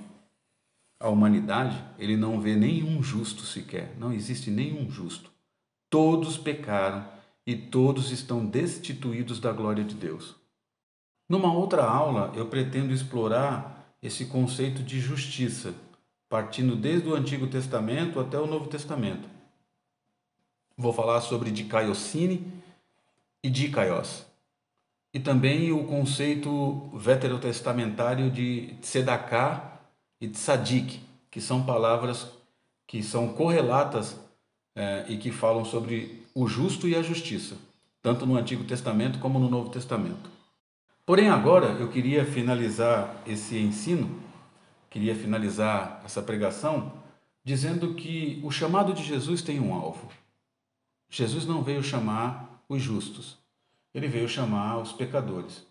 a 0.98 1.10
humanidade, 1.10 1.84
ele 2.00 2.16
não 2.16 2.40
vê 2.40 2.56
nenhum 2.56 3.04
justo 3.04 3.42
sequer. 3.42 3.94
Não 3.98 4.14
existe 4.14 4.50
nenhum 4.50 4.90
justo. 4.90 5.33
Todos 5.94 6.40
pecaram 6.40 7.08
e 7.46 7.56
todos 7.56 8.10
estão 8.10 8.44
destituídos 8.44 9.40
da 9.40 9.52
glória 9.52 9.84
de 9.84 9.94
Deus. 9.94 10.36
Numa 11.30 11.54
outra 11.54 11.86
aula, 11.86 12.34
eu 12.36 12.48
pretendo 12.48 12.92
explorar 12.92 13.96
esse 14.02 14.26
conceito 14.26 14.82
de 14.82 15.00
justiça, 15.00 15.72
partindo 16.28 16.76
desde 16.76 17.08
o 17.08 17.14
Antigo 17.14 17.46
Testamento 17.46 18.20
até 18.20 18.40
o 18.40 18.48
Novo 18.48 18.66
Testamento. 18.70 19.30
Vou 20.76 20.92
falar 20.92 21.22
sobre 21.22 21.52
dikaiosine 21.52 22.52
e 23.44 23.50
dikaios. 23.52 24.26
E 25.14 25.20
também 25.20 25.72
o 25.72 25.86
conceito 25.86 26.90
veterotestamentário 26.98 28.32
de 28.32 28.74
tzedakah 28.82 29.80
e 30.20 30.28
tzadik, 30.28 31.02
que 31.30 31.40
são 31.40 31.64
palavras 31.64 32.32
que 32.88 33.04
são 33.04 33.32
correlatas 33.32 34.23
é, 34.76 35.06
e 35.08 35.18
que 35.18 35.32
falam 35.32 35.64
sobre 35.64 36.24
o 36.34 36.48
justo 36.48 36.88
e 36.88 36.96
a 36.96 37.02
justiça, 37.02 37.56
tanto 38.02 38.26
no 38.26 38.36
Antigo 38.36 38.64
Testamento 38.64 39.20
como 39.20 39.40
no 39.40 39.50
Novo 39.50 39.70
Testamento. 39.70 40.30
Porém, 41.06 41.30
agora 41.30 41.68
eu 41.80 41.90
queria 41.90 42.26
finalizar 42.26 43.22
esse 43.28 43.58
ensino, 43.58 44.20
queria 44.90 45.16
finalizar 45.16 46.02
essa 46.06 46.22
pregação, 46.22 46.94
dizendo 47.44 47.94
que 47.94 48.40
o 48.44 48.50
chamado 48.50 48.94
de 48.94 49.04
Jesus 49.04 49.42
tem 49.42 49.60
um 49.60 49.74
alvo. 49.74 50.10
Jesus 51.10 51.46
não 51.46 51.62
veio 51.62 51.84
chamar 51.84 52.64
os 52.70 52.82
justos, 52.82 53.38
ele 53.94 54.08
veio 54.08 54.28
chamar 54.28 54.78
os 54.78 54.92
pecadores. 54.94 55.66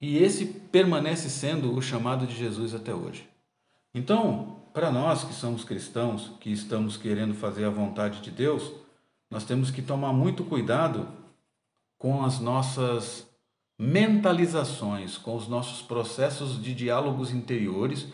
E 0.00 0.18
esse 0.18 0.44
permanece 0.44 1.30
sendo 1.30 1.72
o 1.74 1.80
chamado 1.80 2.26
de 2.26 2.34
Jesus 2.34 2.74
até 2.74 2.92
hoje. 2.92 3.24
Então, 3.94 4.61
para 4.72 4.90
nós 4.90 5.24
que 5.24 5.34
somos 5.34 5.64
cristãos, 5.64 6.32
que 6.40 6.50
estamos 6.50 6.96
querendo 6.96 7.34
fazer 7.34 7.64
a 7.64 7.70
vontade 7.70 8.20
de 8.20 8.30
Deus, 8.30 8.72
nós 9.30 9.44
temos 9.44 9.70
que 9.70 9.82
tomar 9.82 10.12
muito 10.12 10.44
cuidado 10.44 11.06
com 11.98 12.24
as 12.24 12.40
nossas 12.40 13.26
mentalizações, 13.78 15.18
com 15.18 15.36
os 15.36 15.48
nossos 15.48 15.82
processos 15.82 16.62
de 16.62 16.74
diálogos 16.74 17.32
interiores, 17.32 18.06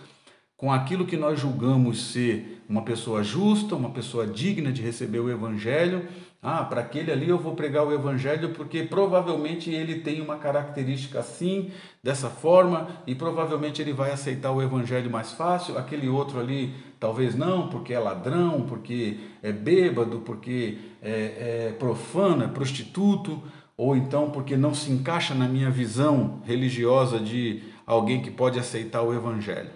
com 0.57 0.73
aquilo 0.73 1.07
que 1.07 1.17
nós 1.17 1.39
julgamos 1.39 2.03
ser 2.03 2.63
uma 2.69 2.83
pessoa 2.83 3.23
justa, 3.23 3.77
uma 3.77 3.91
pessoa 3.91 4.27
digna 4.27 4.73
de 4.73 4.83
receber 4.83 5.21
o 5.21 5.31
Evangelho. 5.31 6.09
Ah, 6.41 6.65
para 6.65 6.83
aquele 6.83 7.11
ali 7.11 7.29
eu 7.29 7.39
vou 7.39 7.57
pregar 7.57 7.85
o 7.85 7.93
Evangelho 7.93 8.51
porque 8.51 8.85
provavelmente 8.85 9.71
ele 9.71 10.01
tem 10.01 10.21
uma 10.21 10.37
característica 10.37 11.19
assim, 11.19 11.73
dessa 12.01 12.31
forma, 12.31 12.87
e 13.09 13.15
provavelmente 13.15 13.83
ele 13.83 13.93
vai 13.93 14.13
aceitar 14.13 14.53
o 14.53 14.63
Evangelho 14.63 15.11
mais 15.11 15.33
fácil. 15.33 15.77
Aquele 15.77 16.09
outro 16.09 16.39
ali 16.39 16.73
talvez 17.01 17.35
não, 17.35 17.69
porque 17.69 17.93
é 17.93 17.99
ladrão, 17.99 18.63
porque 18.69 19.19
é 19.43 19.51
bêbado, 19.51 20.21
porque 20.21 20.79
é, 21.03 21.71
é 21.71 21.77
profano, 21.77 22.45
é 22.45 22.49
prostituto 22.49 23.43
ou 23.77 23.97
então 23.97 24.31
porque 24.31 24.57
não 24.57 24.75
se 24.75 24.91
encaixa 24.91 25.35
na 25.35 25.49
minha 25.49 25.71
visão 25.71 26.41
religiosa 26.45 27.19
de 27.19 27.63
alguém 27.87 28.23
que 28.23 28.31
pode 28.31 28.59
aceitar 28.59 29.03
o 29.03 29.15
Evangelho. 29.15 29.71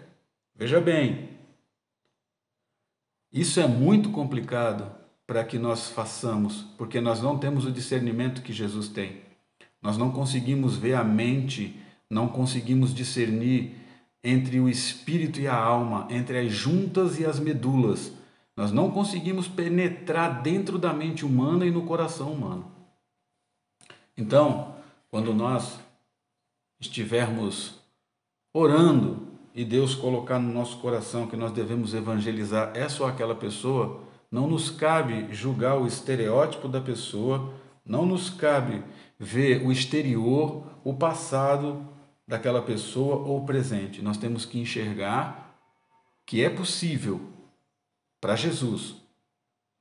Veja 0.55 0.81
bem, 0.81 1.29
isso 3.33 3.59
é 3.59 3.67
muito 3.67 4.11
complicado 4.11 5.02
para 5.27 5.45
que 5.45 5.59
nós 5.59 5.89
façamos, 5.89 6.63
porque 6.77 7.01
nós 7.01 7.23
não 7.23 7.39
temos 7.39 7.65
o 7.65 7.73
discernimento 7.73 8.43
que 8.43 8.53
Jesus 8.53 8.89
tem. 8.89 9.23
Nós 9.81 9.97
não 9.97 10.11
conseguimos 10.11 10.77
ver 10.77 10.95
a 10.95 11.05
mente, 11.05 11.81
não 12.09 12.29
conseguimos 12.29 12.95
discernir 12.95 13.77
entre 14.23 14.61
o 14.61 14.69
espírito 14.69 15.41
e 15.41 15.49
a 15.49 15.57
alma, 15.57 16.07
entre 16.11 16.39
as 16.39 16.53
juntas 16.53 17.19
e 17.19 17.25
as 17.25 17.41
medulas. 17.41 18.13
Nós 18.57 18.71
não 18.71 18.91
conseguimos 18.91 19.49
penetrar 19.49 20.43
dentro 20.43 20.79
da 20.79 20.93
mente 20.93 21.25
humana 21.25 21.67
e 21.67 21.71
no 21.71 21.83
coração 21.83 22.33
humano. 22.33 22.71
Então, 24.17 24.77
quando 25.11 25.35
nós 25.35 25.81
estivermos 26.81 27.75
orando 28.55 29.29
e 29.55 29.65
Deus 29.65 29.95
colocar 29.95 30.39
no 30.39 30.53
nosso 30.53 30.79
coração 30.79 31.27
que 31.27 31.37
nós 31.37 31.53
devemos 31.53 31.95
evangelizar 31.95 32.73
essa 32.75 33.03
ou 33.03 33.09
aquela 33.09 33.35
pessoa, 33.35 34.03
não 34.33 34.47
nos 34.47 34.71
cabe 34.71 35.29
julgar 35.31 35.77
o 35.77 35.87
estereótipo 35.87 36.67
da 36.67 36.81
pessoa, 36.81 37.53
não 37.85 38.07
nos 38.07 38.31
cabe 38.31 38.83
ver 39.19 39.63
o 39.63 39.71
exterior, 39.71 40.65
o 40.83 40.95
passado 40.95 41.87
daquela 42.27 42.63
pessoa 42.63 43.17
ou 43.17 43.43
o 43.43 43.45
presente. 43.45 44.01
Nós 44.01 44.17
temos 44.17 44.47
que 44.47 44.59
enxergar 44.59 45.55
que 46.25 46.43
é 46.43 46.49
possível 46.49 47.21
para 48.19 48.35
Jesus 48.35 48.97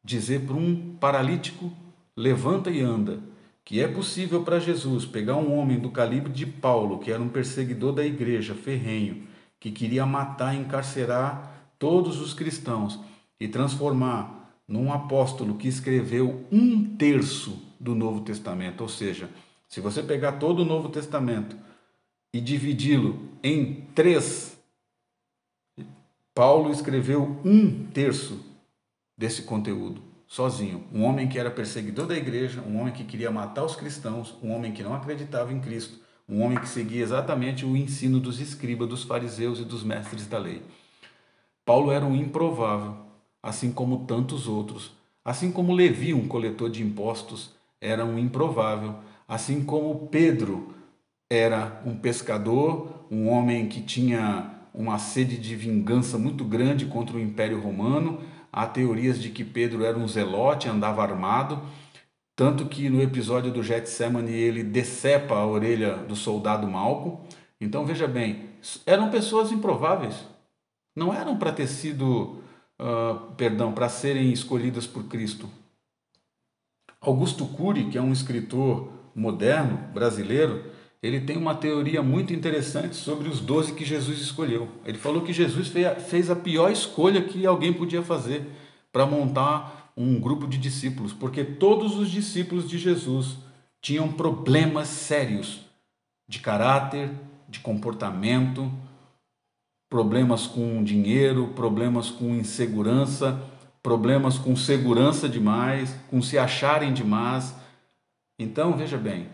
dizer 0.03 0.41
para 0.41 0.55
um 0.55 0.97
paralítico: 0.99 1.71
levanta 2.17 2.69
e 2.69 2.81
anda 2.81 3.31
que 3.63 3.79
é 3.79 3.87
possível 3.87 4.43
para 4.43 4.59
Jesus 4.59 5.05
pegar 5.05 5.35
um 5.35 5.57
homem 5.57 5.79
do 5.79 5.91
calibre 5.91 6.33
de 6.33 6.45
Paulo, 6.45 6.97
que 6.99 7.11
era 7.11 7.21
um 7.21 7.29
perseguidor 7.29 7.93
da 7.93 8.03
igreja, 8.03 8.55
ferrenho, 8.55 9.27
que 9.59 9.71
queria 9.71 10.05
matar 10.05 10.55
e 10.55 10.59
encarcerar 10.59 11.69
todos 11.77 12.19
os 12.19 12.33
cristãos 12.33 12.99
e 13.39 13.47
transformar 13.47 14.40
num 14.71 14.93
apóstolo 14.93 15.55
que 15.55 15.67
escreveu 15.67 16.45
um 16.49 16.95
terço 16.95 17.61
do 17.77 17.93
Novo 17.93 18.21
Testamento. 18.21 18.79
Ou 18.79 18.87
seja, 18.87 19.29
se 19.67 19.81
você 19.81 20.01
pegar 20.01 20.33
todo 20.33 20.61
o 20.61 20.65
Novo 20.65 20.87
Testamento 20.87 21.57
e 22.33 22.39
dividi-lo 22.39 23.19
em 23.43 23.81
três, 23.93 24.57
Paulo 26.33 26.71
escreveu 26.71 27.37
um 27.43 27.85
terço 27.87 28.39
desse 29.17 29.41
conteúdo 29.41 30.01
sozinho. 30.25 30.85
Um 30.93 31.03
homem 31.03 31.27
que 31.27 31.37
era 31.37 31.51
perseguidor 31.51 32.07
da 32.07 32.15
igreja, 32.15 32.61
um 32.61 32.79
homem 32.79 32.93
que 32.93 33.03
queria 33.03 33.29
matar 33.29 33.65
os 33.65 33.75
cristãos, 33.75 34.33
um 34.41 34.53
homem 34.53 34.71
que 34.71 34.81
não 34.81 34.93
acreditava 34.93 35.51
em 35.51 35.59
Cristo, 35.59 35.99
um 36.29 36.41
homem 36.41 36.57
que 36.57 36.69
seguia 36.69 37.03
exatamente 37.03 37.65
o 37.65 37.75
ensino 37.75 38.21
dos 38.21 38.39
escribas, 38.39 38.87
dos 38.87 39.03
fariseus 39.03 39.59
e 39.59 39.65
dos 39.65 39.83
mestres 39.83 40.27
da 40.27 40.37
lei. 40.37 40.61
Paulo 41.65 41.91
era 41.91 42.05
um 42.05 42.15
improvável, 42.15 43.10
assim 43.41 43.71
como 43.71 44.05
tantos 44.05 44.47
outros. 44.47 44.91
Assim 45.23 45.51
como 45.51 45.73
Levi, 45.73 46.13
um 46.13 46.27
coletor 46.27 46.69
de 46.69 46.83
impostos, 46.83 47.51
era 47.79 48.05
um 48.05 48.17
improvável. 48.17 48.95
Assim 49.27 49.63
como 49.63 50.07
Pedro 50.07 50.73
era 51.29 51.81
um 51.85 51.95
pescador, 51.95 53.05
um 53.09 53.29
homem 53.29 53.67
que 53.67 53.81
tinha 53.81 54.51
uma 54.73 54.97
sede 54.97 55.37
de 55.37 55.55
vingança 55.55 56.17
muito 56.17 56.43
grande 56.43 56.85
contra 56.85 57.17
o 57.17 57.19
Império 57.19 57.59
Romano, 57.59 58.19
Há 58.51 58.65
teorias 58.65 59.21
de 59.21 59.29
que 59.29 59.45
Pedro 59.45 59.85
era 59.85 59.97
um 59.97 60.07
zelote, 60.07 60.67
andava 60.67 61.01
armado, 61.01 61.61
tanto 62.35 62.65
que 62.65 62.89
no 62.89 63.01
episódio 63.01 63.51
do 63.51 63.63
Getsemane 63.63 64.33
ele 64.33 64.61
decepa 64.61 65.35
a 65.35 65.45
orelha 65.45 65.95
do 65.95 66.17
soldado 66.17 66.67
Malco. 66.67 67.21
Então 67.61 67.85
veja 67.85 68.07
bem, 68.07 68.49
eram 68.85 69.09
pessoas 69.09 69.51
improváveis. 69.51 70.15
Não 70.93 71.13
eram 71.13 71.37
para 71.37 71.53
ter 71.53 71.67
sido, 71.67 72.40
uh, 72.81 73.33
perdão, 73.35 73.71
para 73.71 73.87
serem 73.87 74.31
escolhidas 74.31 74.87
por 74.87 75.03
Cristo. 75.05 75.47
Augusto 76.99 77.45
Cury, 77.45 77.85
que 77.85 77.97
é 77.97 78.01
um 78.01 78.11
escritor 78.11 78.91
moderno 79.15 79.77
brasileiro, 79.93 80.65
ele 81.01 81.21
tem 81.21 81.35
uma 81.35 81.55
teoria 81.55 82.01
muito 82.03 82.33
interessante 82.33 82.95
sobre 82.95 83.27
os 83.27 83.39
doze 83.39 83.73
que 83.73 83.85
Jesus 83.85 84.19
escolheu. 84.19 84.67
Ele 84.85 84.97
falou 84.97 85.23
que 85.23 85.33
Jesus 85.33 85.71
fez 86.07 86.29
a 86.29 86.35
pior 86.35 86.71
escolha 86.71 87.23
que 87.23 87.45
alguém 87.45 87.73
podia 87.73 88.03
fazer 88.03 88.45
para 88.91 89.05
montar 89.05 89.91
um 89.97 90.19
grupo 90.19 90.47
de 90.47 90.57
discípulos, 90.57 91.11
porque 91.11 91.43
todos 91.43 91.97
os 91.97 92.09
discípulos 92.09 92.69
de 92.69 92.77
Jesus 92.77 93.37
tinham 93.81 94.11
problemas 94.11 94.87
sérios 94.87 95.61
de 96.27 96.39
caráter, 96.39 97.09
de 97.49 97.59
comportamento, 97.59 98.71
problemas 99.91 100.47
com 100.47 100.81
dinheiro, 100.81 101.49
problemas 101.49 102.09
com 102.09 102.33
insegurança, 102.33 103.37
problemas 103.83 104.37
com 104.37 104.55
segurança 104.55 105.27
demais, 105.27 105.93
com 106.09 106.21
se 106.21 106.37
acharem 106.37 106.93
demais. 106.93 107.53
Então, 108.39 108.77
veja 108.77 108.97
bem, 108.97 109.27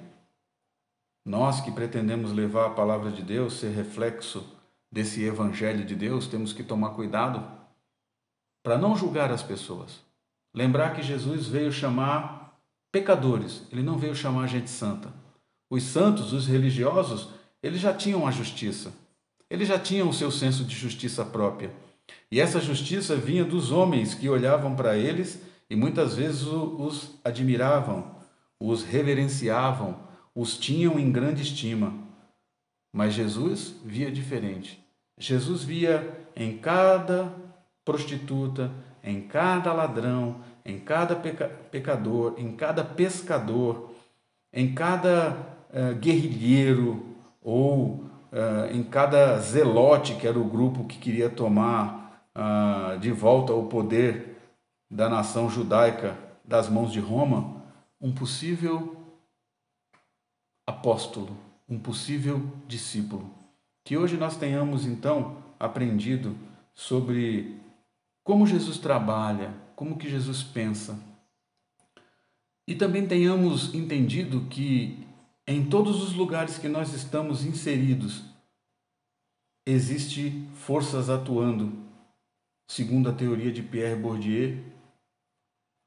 nós 1.24 1.62
que 1.62 1.70
pretendemos 1.70 2.34
levar 2.34 2.66
a 2.66 2.72
palavra 2.72 3.12
de 3.12 3.22
Deus, 3.22 3.60
ser 3.60 3.70
reflexo 3.70 4.44
desse 4.92 5.24
evangelho 5.24 5.86
de 5.86 5.94
Deus, 5.94 6.26
temos 6.26 6.54
que 6.54 6.64
tomar 6.64 6.90
cuidado 6.96 7.46
para 8.64 8.80
não 8.80 8.96
julgar 8.96 9.32
as 9.32 9.44
pessoas. 9.44 10.00
Lembrar 10.56 10.96
que 10.96 11.04
Jesus 11.04 11.46
veio 11.46 11.72
chamar 11.72 12.60
pecadores, 12.92 13.62
ele 13.72 13.84
não 13.84 14.00
veio 14.00 14.16
chamar 14.16 14.48
gente 14.48 14.72
santa. 14.72 15.14
Os 15.70 15.84
santos, 15.84 16.34
os 16.34 16.48
religiosos, 16.48 17.30
eles 17.62 17.80
já 17.80 17.94
tinham 17.94 18.26
a 18.26 18.32
justiça. 18.32 18.92
Eles 19.50 19.68
já 19.68 19.80
tinham 19.80 20.10
o 20.10 20.14
seu 20.14 20.30
senso 20.30 20.64
de 20.64 20.76
justiça 20.76 21.24
própria. 21.24 21.72
E 22.32 22.40
essa 22.40 22.60
justiça 22.60 23.16
vinha 23.16 23.46
dos 23.46 23.72
homens 23.72 24.14
que 24.14 24.30
olhavam 24.30 24.76
para 24.76 24.98
eles 24.98 25.42
e 25.70 25.76
muitas 25.76 26.16
vezes 26.16 26.44
os 26.44 27.20
admiravam, 27.24 28.16
os 28.60 28.84
reverenciavam, 28.84 29.98
os 30.36 30.58
tinham 30.58 31.00
em 31.00 31.12
grande 31.12 31.42
estima. 31.42 31.94
Mas 32.94 33.14
Jesus 33.14 33.76
via 33.84 34.12
diferente. 34.12 34.84
Jesus 35.18 35.64
via 35.64 36.28
em 36.36 36.58
cada 36.58 37.34
prostituta, 37.84 38.72
em 39.04 39.22
cada 39.22 39.74
ladrão, 39.74 40.42
em 40.66 40.78
cada 40.78 41.16
peca 41.16 41.48
pecador, 41.72 42.36
em 42.38 42.52
cada 42.52 42.84
pescador, 42.84 43.92
em 44.52 44.74
cada 44.74 45.32
uh, 45.70 45.96
guerrilheiro 45.96 47.16
ou 47.42 48.04
uh, 48.38 48.72
em 48.72 48.84
cada 48.84 49.40
zelote, 49.40 50.16
que 50.16 50.28
era 50.28 50.40
o 50.40 50.48
grupo 50.48 50.86
que 50.86 51.00
queria 51.00 51.30
tomar 51.30 52.30
uh, 52.36 53.00
de 53.00 53.12
volta 53.12 53.54
o 53.54 53.68
poder 53.68 54.38
da 54.90 55.10
nação 55.10 55.50
judaica 55.50 56.18
das 56.46 56.70
mãos 56.70 56.92
de 56.92 57.00
Roma, 57.00 57.64
um 58.00 58.14
possível 58.14 58.96
apóstolo, 60.66 61.36
um 61.68 61.80
possível 61.80 62.42
discípulo. 62.68 63.30
Que 63.84 63.98
hoje 63.98 64.16
nós 64.16 64.38
tenhamos 64.38 64.86
então 64.86 65.38
aprendido 65.60 66.36
sobre 66.74 67.60
como 68.24 68.46
Jesus 68.46 68.78
trabalha, 68.78 69.54
como 69.76 69.98
que 69.98 70.10
Jesus 70.10 70.44
pensa. 70.44 71.00
E 72.68 72.76
também 72.76 73.08
tenhamos 73.08 73.74
entendido 73.74 74.42
que 74.50 75.07
em 75.48 75.66
todos 75.66 76.04
os 76.04 76.14
lugares 76.14 76.58
que 76.58 76.68
nós 76.68 76.94
estamos 76.94 77.46
inseridos 77.46 78.24
existe 79.66 80.48
forças 80.56 81.10
atuando, 81.10 81.74
segundo 82.70 83.10
a 83.10 83.14
teoria 83.14 83.52
de 83.52 83.62
Pierre 83.62 84.00
Bourdieu, 84.00 84.58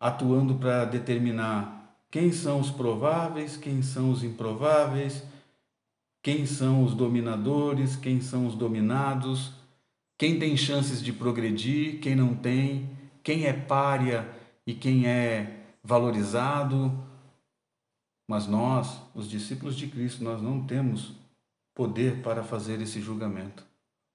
atuando 0.00 0.54
para 0.54 0.84
determinar 0.84 1.94
quem 2.10 2.32
são 2.32 2.60
os 2.60 2.70
prováveis, 2.70 3.56
quem 3.56 3.82
são 3.82 4.10
os 4.10 4.24
improváveis, 4.24 5.22
quem 6.22 6.44
são 6.44 6.84
os 6.84 6.94
dominadores, 6.94 7.96
quem 7.96 8.20
são 8.20 8.46
os 8.46 8.54
dominados, 8.54 9.52
quem 10.18 10.38
tem 10.38 10.56
chances 10.56 11.02
de 11.02 11.12
progredir, 11.12 12.00
quem 12.00 12.14
não 12.14 12.34
tem, 12.34 12.90
quem 13.22 13.44
é 13.44 13.52
párea 13.52 14.28
e 14.66 14.74
quem 14.74 15.06
é 15.06 15.64
valorizado. 15.82 17.09
Mas 18.30 18.46
nós, 18.46 19.00
os 19.12 19.28
discípulos 19.28 19.74
de 19.74 19.88
Cristo, 19.88 20.22
nós 20.22 20.40
não 20.40 20.62
temos 20.62 21.14
poder 21.74 22.22
para 22.22 22.44
fazer 22.44 22.80
esse 22.80 23.00
julgamento. 23.00 23.64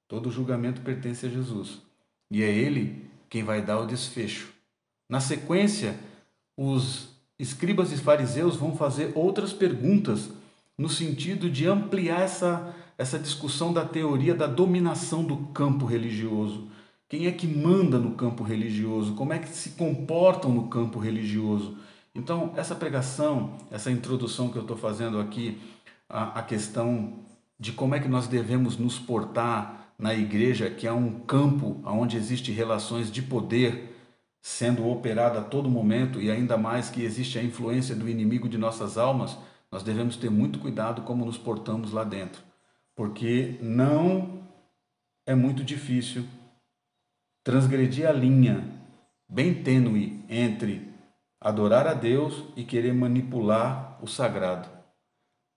Todo 0.07 0.31
julgamento 0.31 0.79
pertence 0.79 1.25
a 1.25 1.29
Jesus 1.29 1.81
e 2.31 2.41
é 2.41 2.49
Ele 2.49 3.09
quem 3.29 3.43
vai 3.43 3.61
dar 3.61 3.77
o 3.77 3.85
desfecho. 3.85 4.53
Na 5.09 5.19
sequência, 5.19 5.99
os 6.55 7.09
escribas 7.37 7.91
e 7.91 7.97
fariseus 7.97 8.55
vão 8.55 8.77
fazer 8.77 9.11
outras 9.15 9.51
perguntas 9.51 10.29
no 10.77 10.87
sentido 10.87 11.49
de 11.49 11.67
ampliar 11.67 12.21
essa, 12.21 12.73
essa 12.97 13.19
discussão 13.19 13.73
da 13.73 13.83
teoria 13.83 14.33
da 14.33 14.47
dominação 14.47 15.25
do 15.25 15.47
campo 15.47 15.85
religioso. 15.85 16.69
Quem 17.09 17.27
é 17.27 17.33
que 17.33 17.47
manda 17.47 17.99
no 17.99 18.11
campo 18.11 18.45
religioso? 18.45 19.13
Como 19.13 19.33
é 19.33 19.39
que 19.39 19.49
se 19.49 19.71
comportam 19.71 20.53
no 20.53 20.69
campo 20.69 20.99
religioso? 20.99 21.77
Então, 22.15 22.53
essa 22.55 22.73
pregação, 22.73 23.57
essa 23.69 23.91
introdução 23.91 24.49
que 24.49 24.57
eu 24.57 24.61
estou 24.61 24.77
fazendo 24.77 25.19
aqui, 25.19 25.61
a, 26.07 26.39
a 26.39 26.43
questão 26.43 27.25
de 27.59 27.73
como 27.73 27.93
é 27.93 27.99
que 27.99 28.07
nós 28.07 28.25
devemos 28.25 28.77
nos 28.77 28.97
portar 28.97 29.91
na 29.99 30.13
igreja, 30.13 30.69
que 30.69 30.87
é 30.87 30.93
um 30.93 31.19
campo 31.19 31.81
onde 31.83 32.15
existe 32.15 32.53
relações 32.53 33.11
de 33.11 33.21
poder, 33.21 33.93
sendo 34.41 34.87
operada 34.87 35.39
a 35.39 35.43
todo 35.43 35.69
momento 35.69 36.21
e 36.21 36.31
ainda 36.31 36.57
mais 36.57 36.89
que 36.89 37.03
existe 37.03 37.37
a 37.37 37.43
influência 37.43 37.95
do 37.95 38.07
inimigo 38.07 38.47
de 38.47 38.57
nossas 38.57 38.97
almas, 38.97 39.37
nós 39.69 39.83
devemos 39.83 40.15
ter 40.15 40.29
muito 40.29 40.59
cuidado 40.59 41.01
como 41.01 41.25
nos 41.25 41.37
portamos 41.37 41.91
lá 41.91 42.03
dentro, 42.03 42.41
porque 42.95 43.57
não 43.61 44.43
é 45.25 45.35
muito 45.35 45.63
difícil 45.63 46.25
transgredir 47.43 48.07
a 48.07 48.13
linha 48.13 48.63
bem 49.27 49.53
tênue 49.53 50.23
entre 50.29 50.94
adorar 51.39 51.87
a 51.87 51.93
Deus 51.93 52.43
e 52.55 52.63
querer 52.63 52.93
manipular 52.93 53.99
o 54.01 54.07
sagrado. 54.07 54.69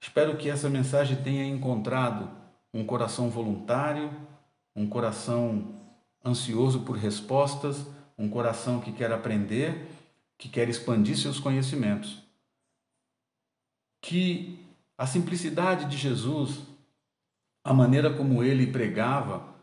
Espero 0.01 0.37
que 0.37 0.49
essa 0.49 0.69
mensagem 0.69 1.17
tenha 1.23 1.45
encontrado 1.45 2.31
um 2.73 2.85
coração 2.85 3.31
voluntário, 3.31 4.11
um 4.75 4.89
coração 4.89 5.75
ansioso 6.25 6.81
por 6.81 6.97
respostas 6.97 7.87
um 8.19 8.29
coração 8.29 8.81
que 8.81 8.91
quer 8.91 9.13
aprender, 9.13 9.89
que 10.37 10.49
quer 10.49 10.69
expandir 10.69 11.17
seus 11.17 11.39
conhecimentos. 11.39 12.21
Que 14.03 14.59
a 14.97 15.07
simplicidade 15.07 15.85
de 15.85 15.97
Jesus, 15.97 16.61
a 17.63 17.73
maneira 17.73 18.13
como 18.13 18.43
ele 18.43 18.67
pregava, 18.67 19.55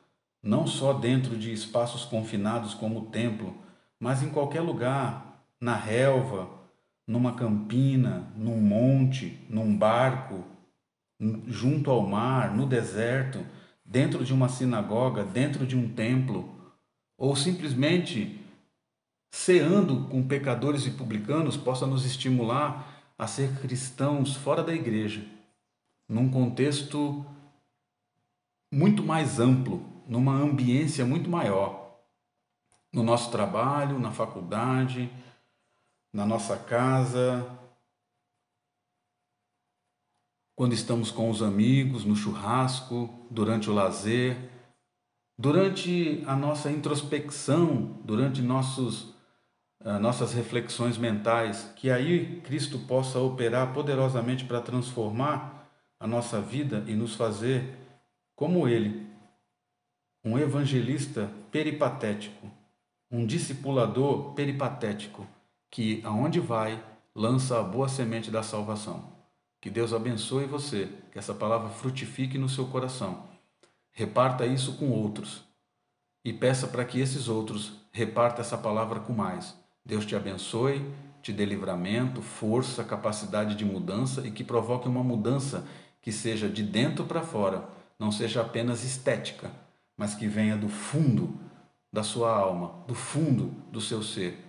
não 0.42 0.66
só 0.66 0.94
dentro 0.94 1.38
de 1.38 1.52
espaços 1.52 2.06
confinados 2.06 2.74
como 2.74 3.00
o 3.00 3.06
templo, 3.08 3.58
mas 4.00 4.24
em 4.24 4.30
qualquer 4.30 4.62
lugar, 4.62 5.35
na 5.66 5.76
relva, 5.76 6.48
numa 7.08 7.34
campina, 7.34 8.32
num 8.38 8.62
monte, 8.62 9.44
num 9.50 9.76
barco, 9.76 10.44
junto 11.48 11.90
ao 11.90 12.06
mar, 12.06 12.56
no 12.56 12.68
deserto, 12.68 13.44
dentro 13.84 14.24
de 14.24 14.32
uma 14.32 14.48
sinagoga, 14.48 15.24
dentro 15.24 15.66
de 15.66 15.76
um 15.76 15.92
templo, 15.92 16.48
ou 17.18 17.36
simplesmente 17.36 18.40
ceando 19.32 20.08
com 20.08 20.22
pecadores 20.22 20.86
e 20.86 20.92
publicanos, 20.92 21.58
possa 21.58 21.88
nos 21.88 22.06
estimular 22.06 23.02
a 23.18 23.26
ser 23.26 23.52
cristãos 23.60 24.36
fora 24.36 24.62
da 24.62 24.74
igreja, 24.74 25.26
num 26.08 26.30
contexto 26.30 27.26
muito 28.72 29.04
mais 29.04 29.40
amplo, 29.40 29.84
numa 30.08 30.34
ambiência 30.34 31.04
muito 31.04 31.28
maior, 31.28 31.98
no 32.94 33.02
nosso 33.02 33.32
trabalho, 33.32 33.98
na 33.98 34.12
faculdade, 34.12 35.10
na 36.16 36.26
nossa 36.26 36.56
casa, 36.56 37.46
quando 40.56 40.72
estamos 40.72 41.12
com 41.12 41.30
os 41.30 41.44
amigos, 41.44 42.06
no 42.06 42.16
churrasco, 42.16 43.28
durante 43.30 43.70
o 43.70 43.74
lazer, 43.74 44.38
durante 45.38 46.24
a 46.26 46.34
nossa 46.34 46.72
introspecção, 46.72 48.00
durante 48.06 48.42
nossos 48.42 49.14
nossas 50.00 50.34
reflexões 50.34 50.98
mentais, 50.98 51.72
que 51.76 51.92
aí 51.92 52.40
Cristo 52.46 52.80
possa 52.80 53.20
operar 53.20 53.74
poderosamente 53.74 54.46
para 54.46 54.62
transformar 54.62 55.70
a 56.00 56.08
nossa 56.08 56.40
vida 56.40 56.84
e 56.88 56.96
nos 56.96 57.14
fazer 57.14 57.78
como 58.36 58.70
Ele, 58.70 59.06
um 60.24 60.40
evangelista 60.40 61.30
peripatético, 61.52 62.50
um 63.12 63.26
discipulador 63.26 64.34
peripatético, 64.34 65.28
que 65.76 66.00
aonde 66.06 66.40
vai 66.40 66.82
lança 67.14 67.60
a 67.60 67.62
boa 67.62 67.90
semente 67.90 68.32
da 68.32 68.42
salvação. 68.42 69.12
Que 69.60 69.70
Deus 69.70 69.92
abençoe 69.92 70.46
você, 70.46 70.88
que 71.12 71.20
essa 71.20 71.34
palavra 71.34 71.68
frutifique 71.68 72.38
no 72.38 72.48
seu 72.48 72.68
coração. 72.68 73.26
Reparta 73.92 74.46
isso 74.46 74.78
com 74.78 74.90
outros 74.90 75.44
e 76.24 76.32
peça 76.32 76.66
para 76.66 76.86
que 76.86 76.98
esses 76.98 77.28
outros 77.28 77.74
repartam 77.92 78.40
essa 78.40 78.58
palavra 78.58 79.02
com 79.02 79.12
mais 79.12 79.54
Deus 79.86 80.06
te 80.06 80.16
abençoe, 80.16 80.82
te 81.22 81.34
dê 81.34 81.44
livramento, 81.44 82.22
força, 82.22 82.82
capacidade 82.82 83.54
de 83.54 83.66
mudança 83.66 84.26
e 84.26 84.32
que 84.32 84.46
provoque 84.46 84.88
uma 84.88 85.04
mudança 85.04 85.68
que 86.02 86.12
seja 86.14 86.48
de 86.48 86.64
dentro 86.64 87.04
para 87.04 87.22
fora, 87.22 87.68
não 88.00 88.14
seja 88.14 88.40
apenas 88.40 88.86
estética, 88.86 89.52
mas 89.98 90.16
que 90.16 90.26
venha 90.26 90.56
do 90.56 90.70
fundo 90.70 91.38
da 91.92 92.02
sua 92.02 92.34
alma, 92.34 92.82
do 92.88 92.96
fundo 92.96 93.54
do 93.70 93.82
seu 93.82 94.02
ser. 94.02 94.45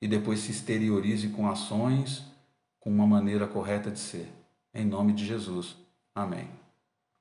E 0.00 0.08
depois 0.08 0.40
se 0.40 0.50
exteriorize 0.50 1.28
com 1.28 1.48
ações, 1.48 2.24
com 2.78 2.90
uma 2.90 3.06
maneira 3.06 3.46
correta 3.46 3.90
de 3.90 3.98
ser. 3.98 4.28
Em 4.72 4.84
nome 4.84 5.12
de 5.12 5.26
Jesus. 5.26 5.76
Amém. 6.14 6.59